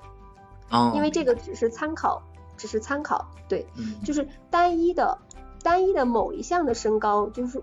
[0.72, 2.24] 哦，因为这个只是参考，
[2.58, 3.68] 只是参考，对。
[3.78, 5.18] 嗯，就是单一的
[5.62, 7.62] 单一的某一项的升高，就是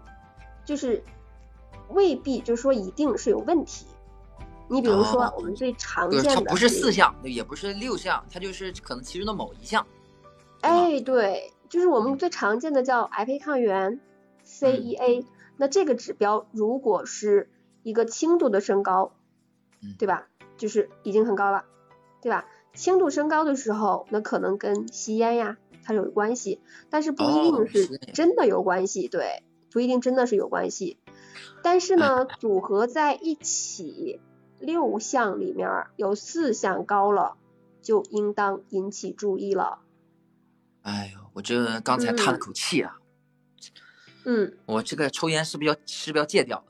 [0.64, 1.02] 就是
[1.88, 3.86] 未必就是说一定是有问题。
[4.68, 9.86] 你比如说哦我们最常，见的，它不是四，项，也不是六项，它就是可能其中的某一项。
[10.60, 14.00] 哎，对，就是我们最常见的叫癌胚抗原
[14.46, 15.24] CEA，、
[15.62, 17.48] 那这个指标如果是
[17.84, 19.12] 一个轻度的升高
[19.80, 20.26] 嗯，对吧？
[20.56, 21.66] 就是已经很高了，
[22.20, 22.46] 对吧？
[22.74, 26.60] 轻度升高的时候，那可能跟吸烟呀它有关系，
[26.90, 30.98] 但是不一哦定是真的有关系，对，不一定真的是有关系。
[31.62, 34.20] 但是呢，组合在一起，
[34.58, 37.36] 六项里面有四项高了，
[37.82, 39.78] 就应当引起注意了。
[40.82, 43.01] 哎呦，我这刚才叹了口气啊，嗯，
[44.66, 46.64] 我这个抽烟是不是要是不是要戒掉？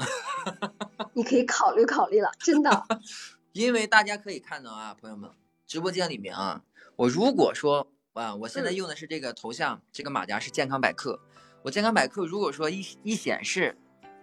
[1.14, 2.84] 你可以考虑考虑了，真的。
[3.53, 5.30] 因为大家可以看到啊，朋友们，
[5.66, 6.62] 直播间里面啊，
[6.96, 11.20] 我如果说啊，我现在嗯用的是这个头像，这个马甲是健康百科，
[11.62, 13.76] 我健康百科如果说一一显示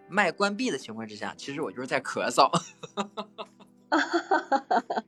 [0.08, 2.50] 麦关闭的情况之下，其实我就是在咳嗽。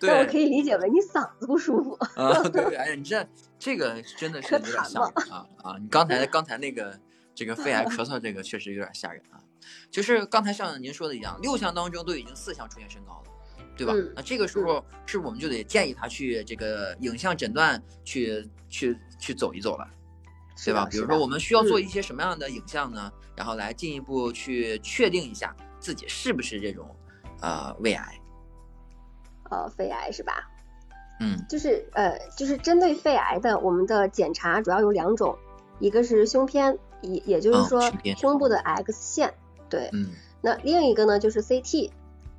[0.00, 1.94] 对我可以理解为你嗓子不舒服。
[2.14, 3.26] 啊，对，哎呀，你这
[3.58, 5.76] 这个真的是有点咳吓人啊啊！
[5.80, 6.98] 你刚才 刚才那个
[7.34, 9.40] 这个肺癌咳嗽这个确实有点吓人啊。
[9.90, 13.30] 就是刚才像您说的一样，六项当中都已经四项出现升高了，
[13.76, 13.92] 对吧？
[13.94, 19.86] 嗯那这个时候是我们就得建议他去这个影像诊断去去去走一走了，
[20.64, 20.86] 对吧？
[20.90, 23.12] 比如说我们需要做嗯一些什么样的影像呢？
[23.36, 26.94] 然后来进一步去确定一下自己是不是这种
[27.40, 28.20] 呃胃癌。
[29.50, 30.48] 呃肺癌是吧？
[31.20, 31.44] 嗯。
[31.48, 35.36] 就是呃，就是针对肺癌的，我们的检查主要有两种，
[35.78, 39.34] 一个是胸片，也也就是哦说胸部的 X 线，
[39.68, 39.90] 对。
[39.92, 40.10] 嗯。
[40.40, 41.90] 那另一个呢就是 CT。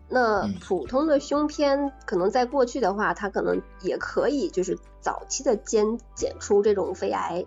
[0.08, 0.56] 那嗯。
[0.60, 7.46] 普通的胸片，可能在过去的话，它可能也可以就是早期的检检出这种肺癌，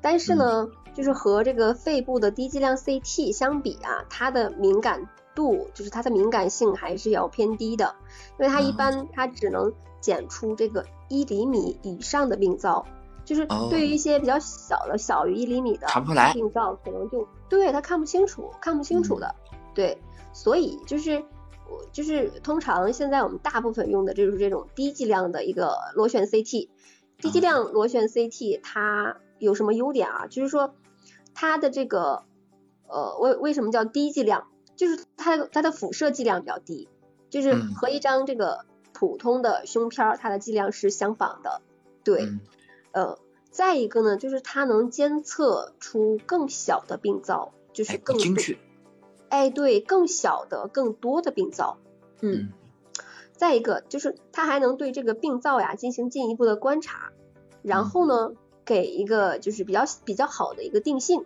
[0.00, 7.94] 但是呢，就是和这个肺部的低剂量 CT 相比啊，它的敏感度就是它的敏感性还是要偏低的，
[8.38, 8.70] 因为它一。
[8.72, 9.72] 嗯般它只能
[10.08, 12.86] 检出这个一厘米以上的病灶，
[13.24, 19.34] 就是哦对于一些比较小的小于一厘米的查不出来病灶，可能就对他看不清楚，看不清楚的，
[19.74, 19.98] 对，
[20.32, 21.22] 所以就是。
[21.70, 26.70] 我就是通常现在我们大部分用的就是这种低剂量的一个螺旋 CT，
[27.18, 30.26] 低剂量螺旋 CT 它有什么优点啊？
[30.28, 30.72] 就是说
[31.34, 32.22] 它的这个
[32.86, 34.46] 呃为为什么叫低剂量？
[34.76, 36.88] 就是它它的辐射剂量比较低，
[37.28, 41.62] 就是嗯和一张这个普通的胸片儿它的剂量是相仿的，
[42.04, 42.40] 对，嗯。
[42.92, 43.18] 呃，
[43.50, 48.58] 再一个呢，就是它能监测出更小的病灶，就是哎，更精确。
[49.28, 51.78] 哎，对，更小的、更多的病灶，
[52.20, 52.52] 嗯，嗯。
[53.32, 57.12] 再一个就是它还能对这个病灶呀进行进一步的观察，
[57.62, 58.32] 然后呢，
[58.64, 61.24] 给一个就是比较比较好的一个定性，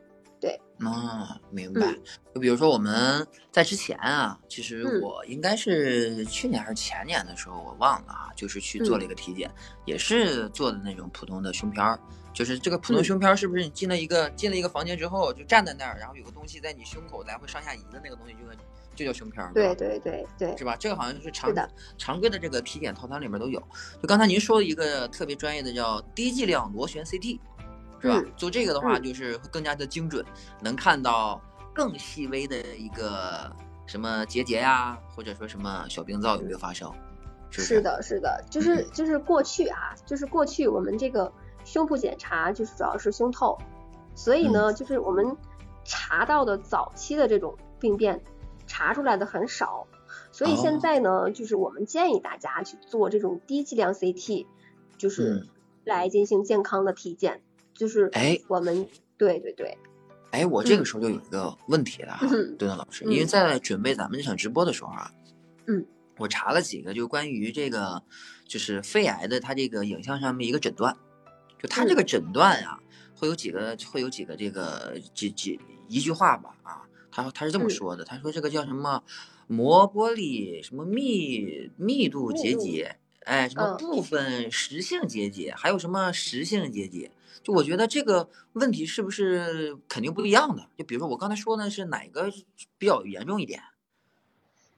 [0.91, 2.03] 啊，明白嗯。
[2.35, 9.51] 就比如说我们在之前啊，其实嗯我应该是去年还是前年的时候，我忘了啊，就是去做嗯了一个体检，
[9.85, 11.99] 也是做的那种普通的胸片儿。
[12.35, 18.57] 就是这个普通嗯胸片儿，是不是你进了一个进了一个房间之后，就站在那儿，然后有个东西在你胸口来回上下移的那个东西，就跟
[18.97, 19.75] 就叫胸片儿，对吧？
[19.75, 20.75] 对对对，是吧？
[20.77, 21.53] 这个好像是常
[21.99, 23.61] 常规的这个体检套餐里面都有。
[24.01, 27.39] 就刚才您说的一个特别专业的叫低剂量螺旋 CT，
[28.03, 28.21] 是吧？
[28.23, 30.23] 嗯做这个的话，嗯就是会更加的精准，
[30.61, 31.41] 能看到
[31.73, 33.51] 更细微的一个
[33.87, 36.93] 什么结节呀，或者说什么小病灶有没有发生，
[37.51, 37.75] 是不是？
[37.77, 37.81] 是。
[37.81, 41.33] 的，是的，就是就是过去啊，就是过去我们这个
[41.65, 43.57] 胸部检查就是主要是胸透，
[44.15, 45.37] 所以呢，就是我们
[45.85, 48.21] 查到的早期的这种病变
[48.67, 49.87] 查出来的很少，
[50.33, 54.47] 所以哦现在呢，就是我们建议大家去做这种低剂量 CT，
[54.99, 55.49] 就是嗯
[55.85, 57.43] 来进行健康的体检，
[57.75, 59.77] 就是哎我们对对对，
[60.31, 62.57] 哎，我这个时候就有一个问题了哈，嗯。
[62.57, 65.13] 顿顿老师，嗯因为在准备咱们这场直播的时候啊，
[65.67, 65.85] 嗯，
[66.19, 68.03] 我查了几个就关于这个
[68.47, 70.97] 就是肺癌的它这个影像上面一个诊断，
[71.59, 72.79] 就它这个诊断啊，
[73.15, 75.59] 会有几个会有几个这个几几
[75.89, 77.71] 一句话吧啊，他他是这么嗯。
[77.71, 79.03] 说的，他说这个叫什么
[79.47, 87.11] 膜玻璃什么密密度结节，哎，什么嗯部分实性结节，还有什么实性结节。
[87.43, 90.69] 就我觉得这个问题是不是肯定不一样的？
[90.77, 92.31] 就比如说我刚才说的是哪个
[92.79, 93.61] 比较严重一点？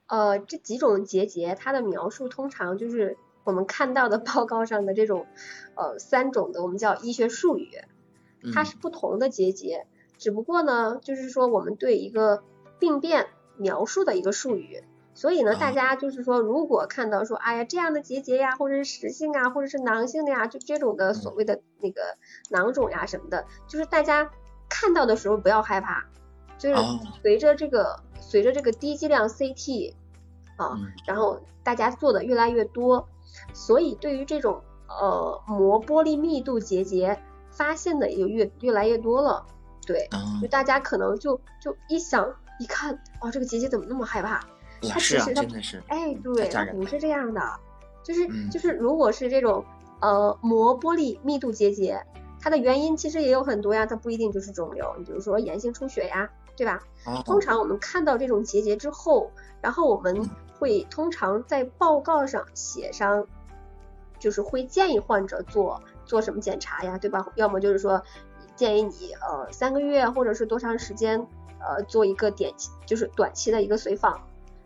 [0.07, 5.27] 呃，这几种结节，它的描述通常就是我们看到的报告上的这种，
[5.75, 7.69] 呃，三种的我们叫医学术语，
[8.53, 9.85] 它嗯是不同的结节，
[10.17, 12.43] 只不过呢，就是说我们对一个
[12.79, 13.27] 病变
[13.57, 14.83] 描述的一个术语，
[15.15, 15.71] 所以呢，大啊。
[15.71, 22.17] 家就是说，如果看到说，哎呀这样的结节呀，或者是实性啊，或者是囊性的呀，就这种的所谓的那个
[22.51, 24.29] 囊肿呀什么的，就是大家
[24.69, 26.03] 看到的时候不要害怕，
[26.57, 29.93] 就是哦随着这个随着这个低剂量 CT
[30.57, 30.91] 啊，嗯。
[31.07, 33.07] 然后大家做的越来越多，
[33.53, 37.17] 所以对于这种呃膜玻璃密度结节
[37.51, 39.45] 发现的也越越来越多了，
[39.87, 44.41] 对，嗯就大家可能就就一想一看，哦，这个结节怎么那么害怕？
[44.81, 47.41] 它其实它真的是哎，对，它不是这样的，
[48.03, 49.63] 就是嗯就是如果是这种
[50.01, 52.01] 呃膜玻璃密度结节，
[52.39, 56.81] 它的原因其实也有很多呀，它不一定就是肿瘤，你比如说炎性出血呀，对吧？
[57.05, 63.25] 哦通常我们看到这种结节之后，然后我们嗯会通常在报告上写上，
[64.19, 67.27] 就是会建议患者做做什么检查呀，对吧？
[67.35, 68.01] 要么就是说
[68.55, 71.19] 建议你呃三个月或者是多长时间
[71.59, 72.53] 呃做一个点，
[72.85, 74.21] 就是短期的一个随访、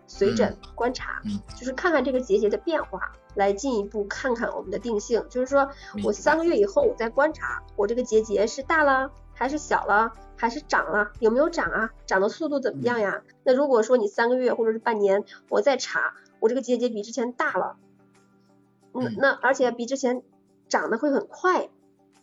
[0.09, 5.23] 随诊观察，嗯就是看看这个结节的变化，来进一步看看我们的定性。
[5.29, 5.69] 就是说
[6.03, 11.91] 我三个月以后我再观察，我这个结节是大了还是小了，还是长了，有没有长啊？
[12.07, 13.21] 长的速度怎么样呀？
[13.43, 17.77] 那如果说你三个月或者是半年，我再查，我这个结节比之前大了，
[18.91, 20.23] 那嗯那而且比之前
[20.67, 21.69] 长得会很快，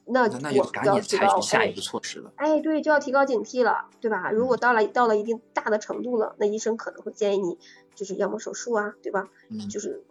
[0.07, 2.33] 那那那就我要赶紧采取下一步措施了。
[2.37, 4.31] 哎，对，就要提高警惕了，对吧？
[4.31, 7.59] 如果嗯到了到了一定大的程度了，那医生可能会建议你，
[7.95, 9.29] 就是要么手术啊，对吧？
[9.51, 10.05] 嗯就是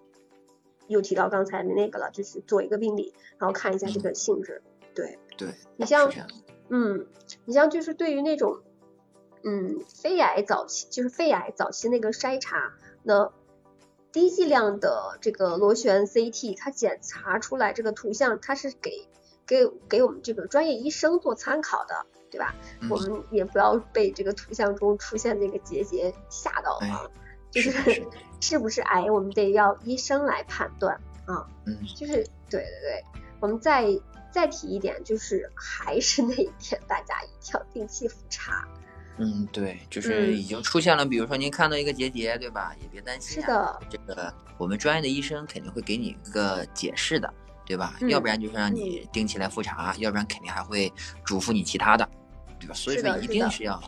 [0.87, 4.61] 又提到刚才的那个了，就是做一个病理，然后看一下这嗯个性质。
[4.93, 6.11] 对对，你像
[6.69, 7.07] 嗯，
[7.45, 8.61] 你像就是对于那种，
[9.43, 12.73] 嗯，肺癌早期就是肺癌早期那个筛查，
[13.03, 13.31] 那
[14.11, 19.07] 低剂量的这个螺旋 CT，它检查出来这个图像，它是给
[19.45, 22.55] 给给我们这个专业医生做参考的，对吧？
[22.81, 27.09] 嗯我们也不要被这个图像中出现那个结节吓到哎啊，
[27.51, 28.07] 就是的是
[28.41, 31.47] 是不是癌，我们得要医生来判断啊。
[31.65, 32.13] 嗯就是
[32.49, 33.03] 对对对，
[33.39, 33.87] 我们再
[34.31, 38.67] 再提一点，就是还是那一点，大家一定要定期复查。
[39.17, 42.75] 嗯，对，就是嗯已经出现了，比如说您看到一个结节，对吧？
[42.81, 47.33] 也别担心啊，是的，这个我们专业的医生肯定会给你一个解释的，
[47.65, 47.95] 对吧？
[48.01, 50.91] 嗯要不然就是让你定期来复查，要不然肯定还会
[51.25, 52.07] 嘱咐你其他的，
[52.59, 52.73] 对吧？
[52.75, 53.81] 所以说一定是要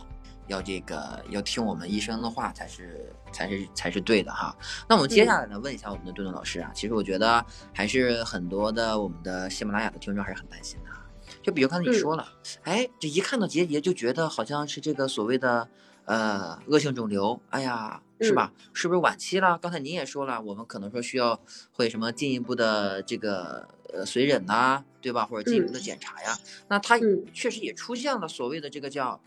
[0.47, 4.55] 要这个要听我们医生的话才是才是才是对的哈。
[4.88, 11.03] 那我们接下来呢，问一下我们的顿顿老师啊，其实我觉得还是很多的我们的喜马拉雅的听众还是很担心的啊。
[11.43, 12.28] 就比如刚才你嗯说了，
[12.63, 15.67] 哎，这一看到结节就觉得好像是这个所谓的
[16.05, 18.51] 呃恶性肿瘤，哎呀，是吧？
[18.74, 19.57] 是不是晚期了？
[19.61, 21.39] 刚才您也说了，我们可能说需要
[21.72, 25.26] 会什么进一步的这个呃随诊呐、对吧？
[25.26, 26.38] 或者进一步的检查呀。
[26.68, 29.22] 那它嗯确实也出现了所谓的这个叫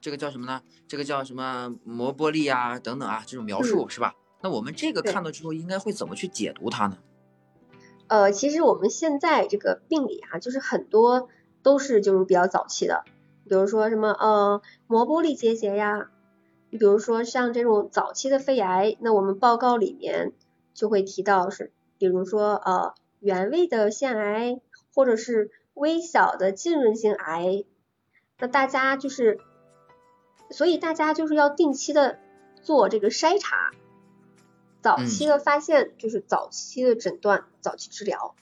[0.00, 0.62] 这个叫什么呢？
[0.86, 4.14] 这个叫什么磨玻璃啊等等啊这种描述、是吧？
[4.42, 6.98] 那我们这个看到之后应该会怎么去解读它呢？
[8.08, 11.28] 呃，其实我们现在这个病理啊，就是很多
[11.62, 13.02] 都是就是比较早期的，
[13.48, 16.10] 比如说什么呃磨玻璃结节呀，
[16.70, 20.32] 你比如说像这种早期的肺癌，那我们报告里面
[20.74, 24.60] 就会提到是，比如说呃原位的腺癌，
[24.94, 27.64] 或者是微小的浸润性癌，
[28.38, 29.38] 那大家就是，
[30.50, 32.18] 所以大家就是要定期的
[32.62, 33.70] 做这个筛查，
[34.82, 38.34] 早期的发现就是早期的诊断、早期治疗。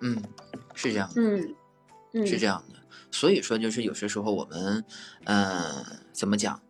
[0.00, 0.22] 嗯，
[0.74, 1.10] 是这样。
[1.16, 1.54] 嗯，
[2.26, 2.80] 是这样的。
[3.10, 4.84] 所以说，就是有些时候我们，
[5.24, 6.60] 呃，怎么讲？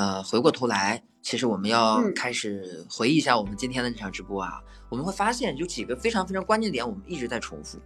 [0.00, 7.78] 呃，回过头来，其实我们要开始回忆一下我们今天的这场直播啊，我们会发现有几个非常非常关键点，我们一直在重复。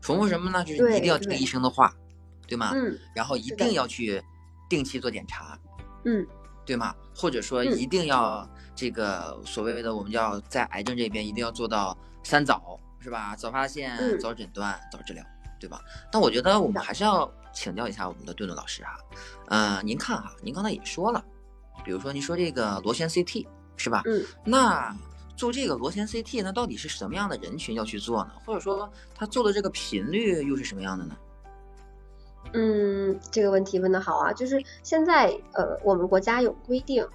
[0.00, 0.62] 重复什么呢？
[0.62, 1.92] 就是一定要听医生的话，
[2.46, 2.70] 对吗？
[2.72, 2.96] 嗯。
[3.16, 4.22] 然后一定要去
[4.68, 5.58] 定期做检查，
[6.04, 6.24] 嗯，
[6.64, 6.94] 对吗？
[7.12, 13.34] 或者说一定要这个所谓的我们要在癌症这边一定要做到三早，是吧？
[13.34, 15.24] 早发现、早诊断、早治疗。
[15.58, 15.80] 对吧？
[16.12, 18.98] 但我觉得我们还是要请教一下我们的顿顿老师哈。
[19.48, 21.24] 呃，您看哈，您刚才也说了，
[21.84, 23.46] 比如说你说这个螺旋 CT
[23.76, 24.02] 是吧？
[24.06, 24.24] 嗯。
[24.44, 24.96] 那
[25.36, 28.30] 做这个螺旋 CT，那到底是什么样的人群要去做呢？
[28.44, 31.16] 或者说他做的这个频率又是什么样的呢？
[32.52, 37.06] 嗯，这个问题问的好啊，就是现在呃，我们国家有规定，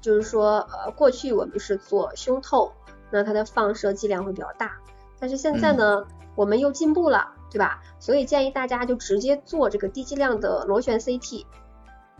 [0.00, 2.72] 就是说呃，过去我们是做胸透，
[3.10, 4.72] 那它的放射剂量会比较大，
[5.18, 6.04] 但是现在呢，
[6.34, 7.34] 我们又进步了。
[7.50, 7.82] 对吧？
[7.98, 11.46] 所以建议大家就直接做这个低剂量的螺旋 CT，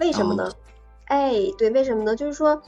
[0.00, 0.50] 为什么呢？
[1.08, 2.14] 哎，对，为什么呢？
[2.14, 2.62] 就是说，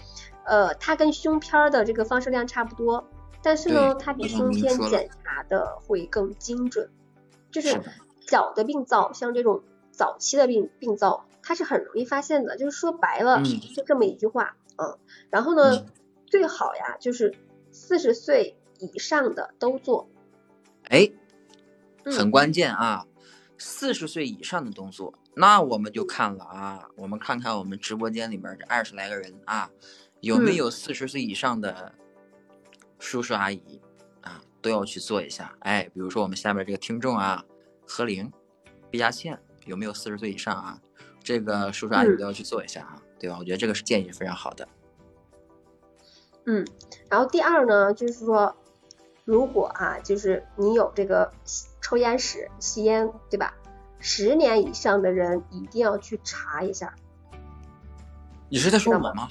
[0.44, 3.08] 呃，它跟胸片的这个放射量差不多，
[3.42, 6.90] 但是呢，它比胸片检查的会更精准。
[7.50, 7.80] 就是
[8.26, 12.56] 小的病灶，像这种早期的病病灶，它是很容易发现的。
[12.56, 13.42] 就是说白了，
[13.74, 14.96] 就这么一句话啊。
[15.30, 15.86] 然后呢，
[16.26, 17.34] 最好呀，就是
[17.70, 20.08] 四十岁以上的都做。
[20.88, 21.10] 哎。
[22.02, 23.04] 很关键啊，
[23.62, 29.70] 四十岁以上的动作，那我们就看了啊，我们看看我们直播间里面这二十来个人啊，
[30.20, 31.92] 有没有四十岁以上的
[32.98, 33.78] 叔叔阿姨
[34.22, 35.54] 啊，都要去做一下。
[35.58, 37.44] 哎，比如说我们下面这个听众啊，
[37.86, 38.32] 何玲、
[38.90, 40.80] 毕佳倩，有没有四十岁以上啊？
[41.22, 43.36] 这个叔叔阿姨都要去做一下啊，对吧？
[43.38, 44.66] 我觉得这个是建议是非常好的。
[46.46, 46.66] 嗯，
[47.10, 48.56] 然后第二呢，就是说，
[49.26, 51.30] 如果啊，就是你有这个。
[51.80, 53.54] 抽烟史、吸烟，对吧？
[53.98, 56.94] 十年以上的人一定要去查一下。
[58.48, 59.28] 你是在说我吗？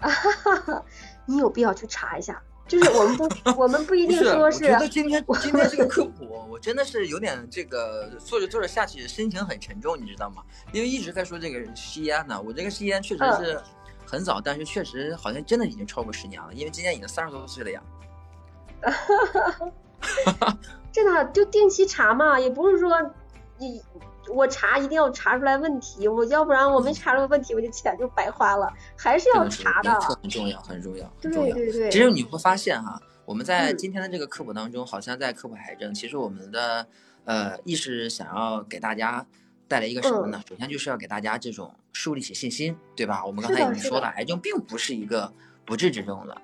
[0.00, 0.84] 啊哈哈，
[1.26, 2.42] 你有必要去查一下。
[2.68, 3.28] 就是我们不，
[3.60, 4.64] 我们不一定说是。
[4.64, 10.42] 我觉得今天今天这个科普，我真的是有点这个做着做着下去，心情很沉重，你知道吗？
[10.72, 13.60] 因为一直在说这个吸烟呢，我这个吸烟确实是
[14.06, 17.82] 很早，但是确实好像真的已经超过十年了，因为今年已经三十多岁了呀。
[20.92, 21.02] 哈哈。
[21.04, 22.90] 真的就定期查嘛，也不是说
[23.58, 23.80] 你
[24.32, 30.00] 我查一定要查出来问题，我要不然我没查出来问题，我就钱就白花了，还是要查的。
[30.00, 31.54] 很重要，很重要，很重要。
[31.54, 31.90] 对对对。
[31.90, 36.86] 其实你会发现哈，我们在今天的这个科普当中，好像在科普癌症，其实我们的
[37.24, 39.26] 呃意识想要给大家
[39.66, 40.40] 带来一个什么呢？
[40.48, 43.24] 首先就是要给大家这种树立起信心，对吧？
[43.24, 45.32] 我们刚才已经说了，癌症并不是一个
[45.64, 46.40] 不治之症了。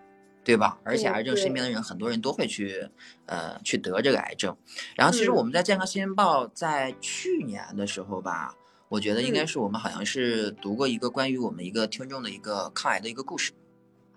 [0.49, 0.79] 对吧？
[0.83, 2.89] 而且癌症身边的人，很多人都会去，
[3.27, 4.57] 呃，去得这个癌症。
[4.97, 8.55] 然后，其实我们在健康新闻报在去年的时候吧，
[8.89, 13.53] 我觉得应该是我们好像是读过一个关于我们一个听众的一个抗癌的一个故事。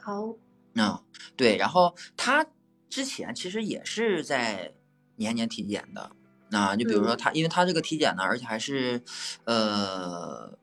[0.02, 0.34] 好。
[0.76, 1.04] 嗯，
[1.36, 1.58] 对。
[1.58, 2.48] 然后他
[2.90, 4.72] 之前其实也是在
[5.18, 6.14] 年年体检的。
[6.50, 9.02] 那就比如说他，因为他这个体检呢，而且还是，
[9.44, 10.58] 呃，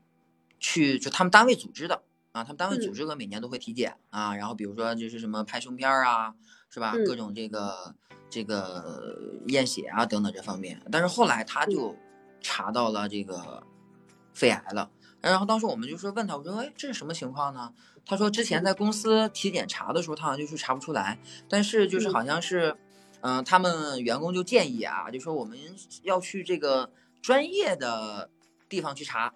[0.58, 2.00] 去就他们单位组织的。
[2.38, 6.32] 啊，他们单位组织个每年都会体检啊，然后比如说就是什么拍胸片啊，
[6.70, 6.94] 是吧？
[7.04, 7.94] 各种这个
[8.30, 9.18] 这个
[9.48, 10.80] 验血啊等等这方面。
[10.92, 11.96] 但是后来他就
[12.40, 13.62] 查到了这个
[14.32, 14.88] 肺癌了，
[15.20, 17.72] 然后当时我们就说问他，我说哎，这是什么情况呢？
[18.06, 21.18] 他说之前在公司体检查的时候，他好像就是查不出来，
[21.48, 22.76] 但是就是好像是，
[23.20, 25.58] 嗯，他们员工就建议啊，就说我们
[26.04, 28.30] 要去这个专业的
[28.68, 29.34] 地方去查。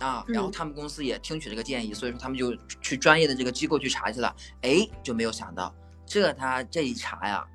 [0.00, 4.34] 啊，然后他们公司也听取这个建议，所以说他们就去专业的这个机构去查去了。
[4.62, 5.74] 哎，就没有想到，
[6.04, 7.46] 这他这一查呀，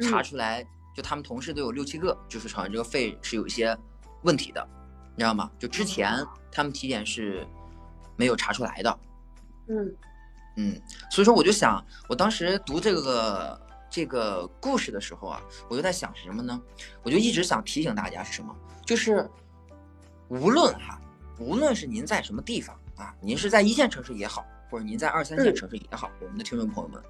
[0.00, 0.64] 查出来
[0.94, 3.76] 就他们同事都有六七个，就是好像这个肺是有一些
[4.22, 4.68] 问题的，
[5.16, 5.50] 你知道吗？
[5.58, 7.46] 就之前他们体检是
[8.16, 8.98] 没有查出来的。
[9.68, 9.96] 嗯
[10.56, 16.60] 嗯，所以说我就想，我当时读这个这个故事的时候啊，我就在想什么呢？
[17.02, 18.54] 我就一直想提醒大家是什么？
[18.84, 19.28] 就是
[20.28, 20.98] 无论哈。
[21.38, 27.02] 无论是您在什么地方啊，您是在一线城市也好，或者您在二三线城市也好，我们的听众朋友们，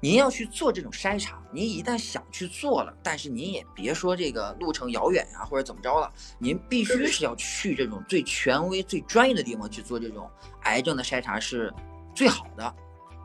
[0.00, 10.30] 您要去做这种筛查，您一旦想去做了，但是您也别说这个路程遥远呀，或者怎么着了，您必须是要去这种最权威、最专业的地方去做这种
[10.62, 11.72] 癌症的筛查是
[12.14, 12.74] 最好的，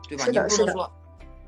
[0.08, 0.26] 对吧？
[0.26, 0.92] 你不能说，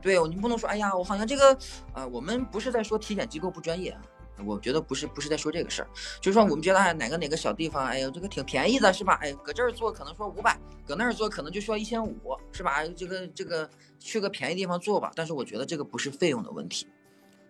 [0.00, 1.58] 对，您不能说，哎呀，我好像这个，
[1.94, 4.00] 呃，我们不是在说体检机构不专业啊，
[4.46, 5.88] 我觉得不是不是在说这个事儿，
[6.20, 9.18] 就是说我们觉得哎哪个哪个小地方，哎呀这个挺便宜的，是吧？
[9.22, 12.86] 哎，搁这儿做可能说五百，搁那儿做可能就需要一千五，是吧？
[12.96, 13.68] 这个这个
[13.98, 15.10] 去个便宜地方做吧。
[15.14, 16.86] 但是我觉得这个不是费用的问题，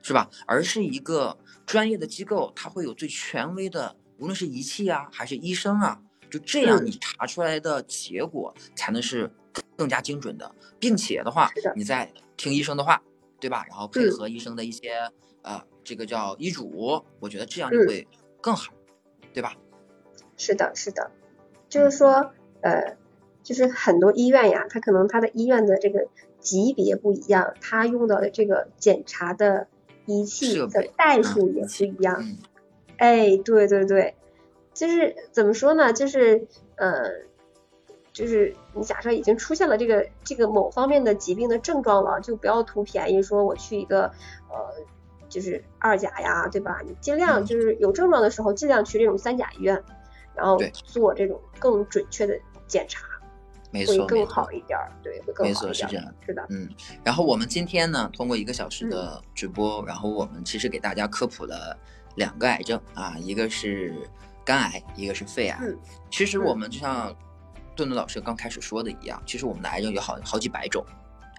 [0.02, 0.28] 是吧？
[0.46, 1.36] 而是一个
[1.66, 9.30] 专业的机构，它会有最权威的，无论是仪器啊还是医生啊，就这样你查出来的结果才能是
[9.76, 13.00] 更加精准的，并且的话，你再听医生的话。
[13.42, 13.64] 对吧？
[13.70, 15.10] 然后配合医生的一些
[15.42, 18.06] 呃，这个叫医嘱，我觉得这样就会
[18.40, 18.72] 更好，
[19.32, 19.54] 对吧？
[20.36, 21.10] 是的，是的，
[21.68, 22.32] 就是说
[22.62, 22.96] 呃，
[23.42, 29.68] 就是很多医院呀，它可能它的医院的这个级别不一样，它用到的这个检查的
[30.06, 32.36] 仪器的代数也不一样。
[32.96, 34.14] 哎，对对对，
[34.74, 35.92] 就是怎么说呢？
[35.92, 37.28] 就是呃。
[38.12, 44.02] 就是你假设已经出现了这个这个某方面的疾病的症状了，就不要图便宜，说我去一个
[44.48, 44.84] 呃
[45.30, 46.80] 就是二甲呀，对吧？
[46.84, 49.82] 你尽量就是有症状的时候，尽量去这种三甲医院，
[50.34, 53.06] 然后做这种更准确的检查，
[53.70, 56.68] 没错，会更好一点，对，会更好一点，是这样，是的，嗯。
[57.02, 61.74] 然后我们今天呢，通过一个小时的直播，然后我们其实给大家科普了
[62.16, 63.94] 两个癌症啊，一个是
[64.44, 65.58] 肝癌，一个是肺癌。
[66.10, 67.16] 其实我们就像。
[67.76, 70.84] 顿顿老师刚开始说的一样，其实我们的癌症有好好几百种，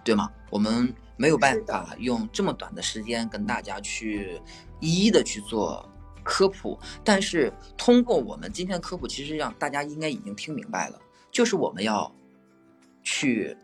[0.04, 0.30] 对吗？
[0.49, 4.41] 我们没有办法用这么短的时间跟大家去
[4.80, 5.88] 一一的去做
[6.24, 10.99] 科普，但是通过我们今天的科普，其实让大家应该已经听明白了，
[11.32, 12.14] 就是我们要
[13.04, 13.56] 去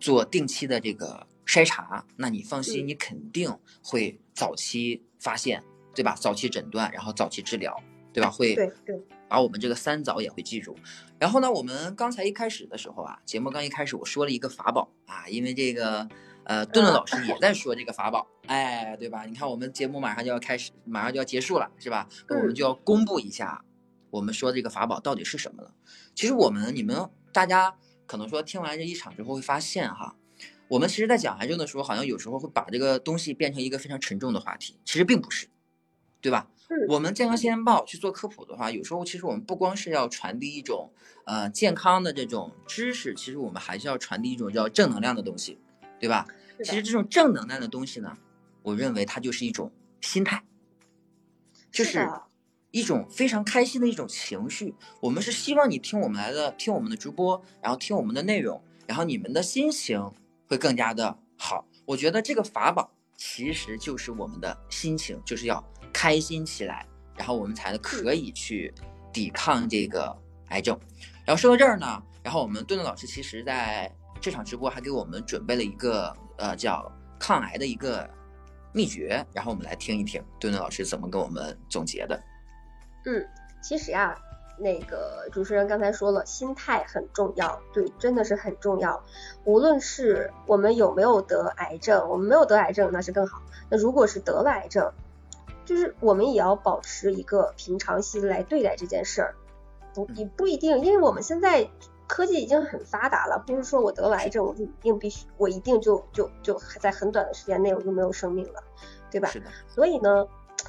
[0.00, 3.50] 做定期的这个筛查，那你放心，你肯定
[3.82, 5.62] 会早期发现，
[5.94, 6.14] 对吧？
[6.18, 7.74] 早期诊断，然后早期治疗，
[8.12, 8.30] 对吧？
[8.30, 9.00] 会对对。
[9.28, 10.76] 把我们这个三早也会记住，
[11.18, 16.08] 然后呢，我们刚才一开始的时候啊，节目刚一开始我说了一个法宝啊，因为这个
[16.44, 19.24] 呃，顿顿老师也在说这个法宝，哎，对吧？
[19.26, 22.08] 你看我们节目马上就要开始，马上就要结束了，是吧？
[22.28, 23.62] 那我们就要公布一下，
[24.10, 25.74] 我们说这个法宝到底是什么了。
[26.14, 27.74] 其实我们你们大家
[28.06, 30.16] 可能说听完这一场之后会发现哈，
[30.68, 35.48] 我们其实在讲癌症的时候，好像有时候会把这个东西变成一个非常沉重的话题，其实并不是，
[36.20, 36.48] 对吧？
[36.88, 40.90] 我们健康新闻报去做科普的话，有时候其实我们不光是要传递一种
[41.24, 45.58] 呃健康的这种知识，其实我们还是要传递一种叫正能量的东西，
[45.98, 46.26] 对吧？
[46.62, 48.18] 其实这种正能量的东西呢，
[48.62, 50.44] 我认为它就是一种心态，
[51.72, 52.06] 就是
[52.70, 54.74] 一种非常开心的一种情绪。
[55.00, 60.12] 我们是希望你听我们来的，听我们的直播，然后听我们的内容，然后你们的心情
[60.46, 61.66] 会更加的好。
[61.86, 65.64] 我觉得这个法宝其实就是我们的心情，就是要。
[65.92, 66.86] 开心起来，
[67.16, 68.72] 然后我们才可以去
[69.12, 70.16] 抵抗这个
[70.48, 70.78] 癌症。
[71.24, 78.08] 然后说到这儿呢，然后我们顿顿老师其实在这场直播还给我们准备了一个呃叫抗癌的一个
[78.72, 82.20] 秘诀，然后我们来听一听顿顿老师怎么跟我们总结的。
[83.04, 83.26] 嗯，
[83.62, 84.16] 其实呀，
[84.58, 89.02] 那个主持人刚才说了，心态很重要，对，真的是很重要。
[89.44, 93.42] 无论是我们有没有得癌症，我们没有得癌症那是更好。
[93.70, 94.92] 那如果是得了癌症，
[95.68, 99.34] 就是我们也要保持一个平常心来对待这件事儿，
[99.92, 101.68] 不，也不一定，因为我们现在
[102.06, 108.64] 科技已经很发达了，不是说我得了癌症我就一定必须，我一定就就就在很短的时间内我就没有生命了，
[109.10, 109.28] 对吧？
[109.28, 109.46] 是的。
[109.68, 110.26] 所以呢，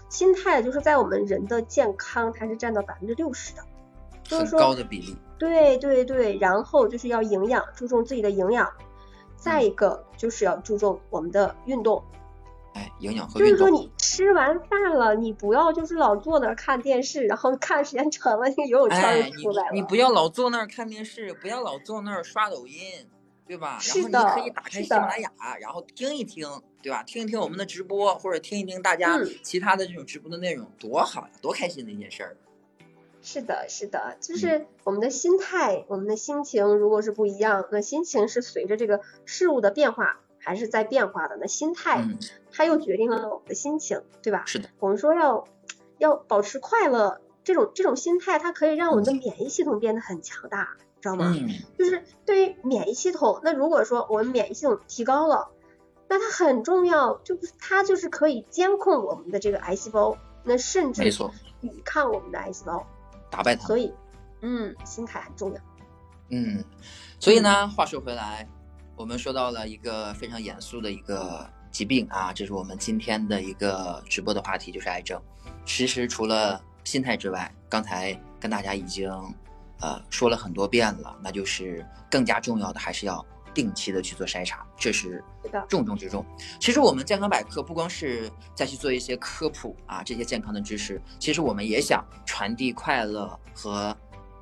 [0.10, 3.64] 心态就是在我们人的健康，它是占到百分之六十的，
[4.24, 5.16] 就是说高的比例。
[5.38, 8.70] 对对对，然后就是要营养，注重自己的营养，
[9.38, 12.04] 再一个就是要注重我们的运动。
[12.74, 19.72] 哎，营养和就是说，你吃完饭了，你不要就是老坐那儿看电视，然后看时间长了，那个游泳圈就出来了。
[19.74, 22.76] 你你不要老坐那儿看电视，不要老坐那儿刷抖音，
[23.48, 23.80] 对吧？
[23.80, 24.20] 是的。
[24.20, 26.48] 然后你可以打开喜马拉雅，然后听一听，
[26.84, 27.02] 对吧？
[27.04, 32.38] 听一听我们的直播，或者听一听大家其他的这种直播的内容，多好呀，多开心的一件事儿。
[33.22, 40.22] 是的，是的，就是我们的心态，我们的心情，如果是不一样，那心情是随着这个事物的变化。
[40.40, 42.08] 还是在变化的，那心态，
[42.52, 44.44] 它又决定了我们的心情，对吧？
[44.46, 44.70] 是的。
[44.80, 45.48] 我们说要
[45.98, 51.36] 要保持快乐，这种这种心态，它可以让我们的免疫系统变得很强大，知道吗？
[51.38, 51.50] 嗯。
[51.78, 55.50] 就是对于免疫系统，那如果说我们免疫系统提高了，
[56.08, 61.32] 那它很重要，就是它就是可以监控我们的这个癌细胞，那甚至没错，
[61.62, 62.88] 抵抗我们的癌细胞，
[63.30, 63.68] 打败它。
[63.68, 63.94] 所以，
[64.42, 65.60] 嗯，心态很重要。
[66.32, 66.64] 嗯，
[67.20, 68.48] 所以呢，话说回来。
[69.00, 75.18] 我们说到了一个非常严肃的一个疾病啊，这是我们今天的一个直播的话题，就是癌症。
[75.66, 79.10] 其实除了心态之外，刚才跟大家已经
[79.80, 85.24] 呃说了很多遍了，那就是更加重要的还是要定期的去做筛查，这是
[85.70, 86.26] 重中之重。
[86.60, 93.96] 其实我们健康百科不光是再去做一些科普啊，这些健康的知识，其实我们也想传递快乐和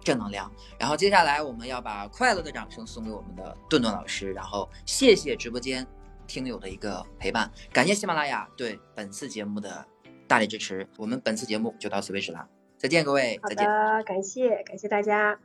[0.08, 0.50] 正能量。
[0.80, 5.86] 然后接下来我们要把快乐的掌声送给我们的顿顿老师，然后谢谢直播间
[6.26, 9.86] 听友的一个陪伴，感谢喜马拉雅对本次节目的
[10.26, 10.88] 大力支持。
[10.98, 12.48] 我们本次节目就到此为止了，
[12.78, 13.68] 再见各位，再见。
[13.68, 15.38] 的，感谢感谢大家。